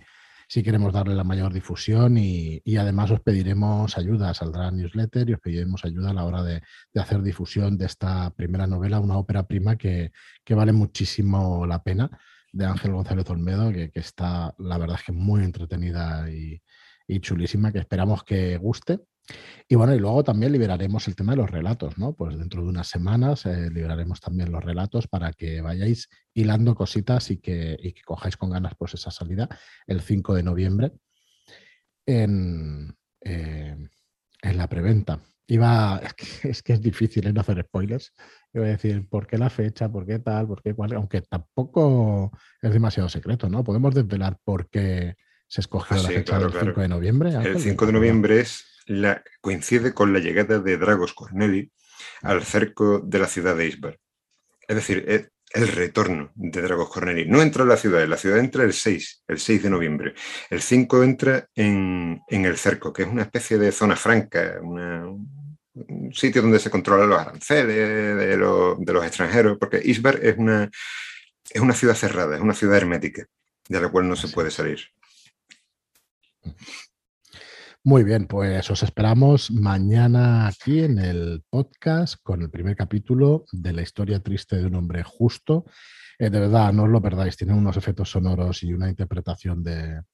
sí 0.53 0.63
queremos 0.63 0.93
darle 0.93 1.15
la 1.15 1.25
mayor 1.25 1.51
difusión 1.51 2.19
y, 2.19 2.61
además 2.77 3.11
os 3.11 3.21
pediremos 3.21 3.97
ayuda, 3.97 4.35
saldrá 4.35 4.71
newsletter 4.71 5.31
y 5.31 5.33
os 5.33 5.41
pediremos 5.41 5.83
ayuda 5.83 6.11
a 6.11 6.13
la 6.13 6.27
hora 6.27 6.43
de, 6.43 6.61
hacer 6.95 7.23
difusión 7.23 7.79
de 7.79 7.87
esta 7.87 8.29
primera 8.37 8.67
novela, 8.67 9.01
una 9.01 9.17
ópera 9.17 9.47
prima 9.47 9.77
que, 9.77 10.13
vale 10.51 10.73
muchísimo 10.73 11.65
la 11.67 11.83
pena, 11.83 12.11
de 12.53 12.67
Ángel 12.67 12.93
González 12.93 13.31
Olmedo, 13.31 13.73
que, 13.73 13.91
está, 13.95 14.55
la 14.59 14.77
verdad 14.77 14.99
es 15.01 15.07
que 15.07 15.13
muy 15.13 15.43
entretenida 15.43 16.31
y, 16.31 16.61
y 17.09 17.21
chulísima, 17.21 17.73
que 17.73 17.79
esperamos 17.79 18.23
que 18.23 18.59
guste. 18.59 18.99
Y 19.69 19.75
bueno, 19.75 19.95
y 19.95 19.99
luego 19.99 20.23
también 20.23 20.53
liberaremos 20.53 21.09
el 21.09 21.17
tema 21.17 21.33
de 21.33 21.39
los 21.39 21.51
relatos, 21.51 21.97
¿no? 21.99 22.15
Pues 22.15 22.39
dentro 22.39 22.63
de 22.63 22.69
unas 22.69 22.89
semanas 22.89 23.47
eh, 23.47 23.71
liberaremos 23.71 24.21
también 24.21 24.53
los 24.53 24.63
relatos 24.63 25.09
para 25.09 25.33
que 25.33 25.61
vayáis 25.61 26.09
hilando 26.35 26.75
cositas 26.75 27.31
y 27.31 27.39
que, 27.39 27.77
y 27.81 27.93
que 27.93 28.03
cojáis 28.03 28.37
con 28.37 28.51
ganas 28.51 28.75
pues 28.79 28.95
esa 28.95 29.11
salida 29.11 29.49
el 29.87 30.01
5 30.01 30.35
de 30.35 30.43
noviembre 30.43 30.93
en, 32.07 32.97
eh, 33.21 33.77
en 34.43 34.57
la 34.59 34.69
preventa. 34.69 35.23
Iba, 35.47 36.01
es 36.43 36.63
que, 36.63 36.73
es 36.73 36.81
difícil 36.81 37.27
¿eh? 37.27 37.33
no 37.33 37.41
hacer 37.41 37.63
spoilers. 37.65 38.13
Iba 38.53 38.67
a 38.67 38.69
decir 38.69 39.09
por 39.09 39.27
qué 39.27 39.39
la 39.39 39.51
fecha, 39.51 39.91
por 39.91 40.07
qué 40.07 40.19
tal, 40.19 40.47
por 40.47 40.63
qué 40.63 40.75
cuál, 40.75 40.93
aunque 40.95 41.23
tampoco 41.23 42.33
es 42.61 42.73
demasiado 42.73 43.09
secreto, 43.09 43.49
¿no? 43.49 43.65
Podemos 43.65 43.95
desvelar 43.95 44.39
por 44.45 44.69
qué 44.69 45.17
se 45.49 45.61
escogió 45.61 45.97
ah, 45.99 46.03
la 46.03 46.09
fecha 46.09 46.39
del 46.39 46.53
5 46.53 46.81
de 46.81 46.89
noviembre. 46.89 47.31
El 47.35 47.59
5 47.59 47.87
de 47.87 47.93
noviembre 47.93 48.41
es 48.41 48.72
la, 48.87 49.23
coincide 49.41 49.95
con 49.95 50.13
la 50.13 50.19
llegada 50.19 50.59
de 50.59 50.77
Dragos 50.77 51.15
Corneli 51.15 51.71
al 52.23 52.45
cerco 52.45 53.01
de 53.01 53.19
la 53.19 53.27
ciudad 53.27 53.57
de 53.57 53.67
Isbar. 53.67 53.99
Es 54.67 54.77
decir, 54.77 55.05
es 55.09 55.29
el 55.53 55.69
retorno 55.69 56.33
de 56.35 56.63
Dragos 56.63 56.91
Corneli. 56.91 57.27
No 57.27 57.43
entra 57.43 57.63
en 57.63 57.69
la 57.69 57.77
ciudad, 57.77 58.07
la 58.07 58.17
ciudad 58.17 58.39
entra 58.39 58.65
el 58.65 58.73
6, 58.73 59.25
el 59.29 59.39
6 59.39 59.63
de 59.63 59.71
noviembre. 59.71 60.15
El 60.51 60.63
5 60.63 61.03
entra 61.03 61.47
en, 61.55 62.23
el 62.29 62.57
cerco, 62.57 62.93
que 62.93 63.03
es 63.03 63.09
una 63.09 63.23
especie 63.23 63.59
de 63.59 63.73
zona 63.73 63.97
franca, 63.97 64.59
un 64.63 66.13
sitio 66.13 66.43
donde 66.43 66.59
se 66.59 66.71
controlan 66.71 67.09
los 67.09 67.21
aranceles 67.21 68.17
de, 68.17 68.37
los, 68.37 68.79
extranjeros, 69.05 69.59
porque 69.59 69.81
Isbar 69.83 70.19
es 70.23 70.37
una, 70.39 70.71
es 71.51 71.61
una 71.61 71.75
ciudad 71.75 71.95
cerrada, 71.95 72.37
es 72.37 72.43
una 72.43 72.55
ciudad 72.55 72.77
hermética, 72.77 73.27
de 73.69 73.81
la 73.81 73.89
cual 73.89 74.09
no 74.09 74.17
se 74.17 74.29
puede 74.29 74.51
salir. 74.51 74.81
Muy 77.85 78.05
bien, 78.05 78.29
pues 78.29 78.71
os 78.71 78.85
esperamos 78.85 79.51
mañana 79.51 80.47
aquí 80.47 80.85
en 80.85 81.01
el 81.01 81.43
podcast 81.51 82.15
con 82.23 82.41
el 82.41 82.49
primer 82.49 82.77
capítulo 82.77 83.45
de 83.51 83.73
la 83.73 83.83
historia 83.83 84.21
triste 84.21 84.55
de 84.55 84.67
un 84.67 84.77
hombre 84.77 85.03
justo. 85.03 85.65
Eh, 86.17 86.31
de 86.31 86.39
verdad, 86.39 86.73
no 86.73 86.85
os 86.85 86.89
lo 86.89 87.03
perdáis, 87.03 87.37
tiene 87.37 87.55
unos 87.55 87.77
efectos 87.77 88.09
sonoros 88.09 88.63
y 88.63 88.73
una 88.73 88.89
interpretación 88.89 89.65
de, 89.65 90.05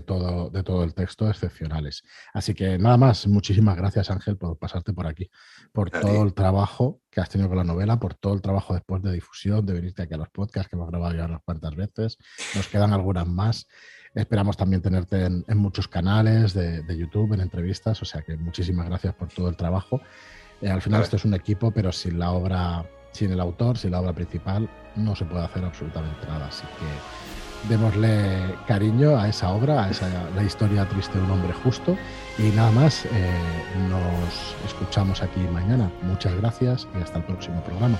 todo, 0.00 0.50
de 0.50 0.64
todo 0.64 0.82
el 0.82 0.92
texto 0.92 1.30
excepcionales. 1.30 2.02
Así 2.32 2.52
que 2.52 2.78
nada 2.78 2.96
más, 2.96 3.28
muchísimas 3.28 3.76
gracias 3.76 4.10
Ángel 4.10 4.36
por 4.36 4.58
pasarte 4.58 4.92
por 4.92 5.06
aquí, 5.06 5.30
por 5.70 5.92
todo 5.92 6.24
el 6.24 6.34
trabajo 6.34 7.00
que 7.12 7.20
has 7.20 7.30
tenido 7.30 7.48
con 7.48 7.58
la 7.58 7.64
novela, 7.64 8.00
por 8.00 8.14
todo 8.14 8.34
el 8.34 8.42
trabajo 8.42 8.74
después 8.74 9.00
de 9.04 9.12
difusión, 9.12 9.64
de 9.64 9.74
venirte 9.74 10.02
aquí 10.02 10.14
a 10.14 10.18
los 10.18 10.30
podcasts 10.30 10.68
que 10.68 10.74
hemos 10.74 10.90
grabado 10.90 11.14
ya 11.14 11.26
unas 11.26 11.42
cuantas 11.44 11.76
veces. 11.76 12.18
Nos 12.56 12.66
quedan 12.66 12.92
algunas 12.92 13.28
más. 13.28 13.68
Esperamos 14.14 14.56
también 14.56 14.80
tenerte 14.80 15.24
en, 15.24 15.44
muchos 15.56 15.88
canales 15.88 16.54
de, 16.54 16.96
YouTube, 16.96 17.32
en 17.32 17.40
entrevistas, 17.40 18.00
o 18.00 18.04
sea 18.04 18.22
que 18.22 18.36
muchísimas 18.36 18.86
gracias 18.86 19.14
por 19.14 19.28
todo 19.28 19.48
el 19.48 19.56
trabajo. 19.56 20.00
Eh, 20.62 20.70
al 20.70 20.80
final 20.80 21.02
esto 21.02 21.16
es 21.16 21.24
un 21.24 21.34
equipo, 21.34 21.72
pero 21.72 21.90
sin 21.90 22.18
la 22.18 22.30
obra, 22.30 22.84
sin 23.10 23.32
el 23.32 23.40
autor, 23.40 23.76
sin 23.76 23.90
la 23.90 24.00
obra 24.00 24.12
principal, 24.12 24.68
no 24.94 25.16
se 25.16 25.24
puede 25.24 25.44
hacer 25.44 25.64
absolutamente 25.64 26.26
nada. 26.28 26.46
Así 26.46 26.62
que 26.78 27.68
démosle 27.68 28.54
cariño 28.68 29.18
a 29.18 29.28
esa 29.28 29.50
obra, 29.50 29.84
a 29.84 29.90
esa, 29.90 30.08
la 30.36 30.42
historia 30.44 30.88
triste 30.88 31.18
de 31.18 31.24
un 31.24 31.32
hombre 31.32 31.52
justo. 31.64 31.96
Y 32.38 32.50
nada 32.50 32.70
más, 32.70 33.06
eh, 33.06 33.08
nos 33.88 34.54
escuchamos 34.64 35.22
aquí 35.22 35.40
mañana. 35.52 35.90
Muchas 36.02 36.36
gracias 36.36 36.86
y 36.96 37.02
hasta 37.02 37.18
el 37.18 37.24
próximo 37.24 37.62
programa. 37.64 37.98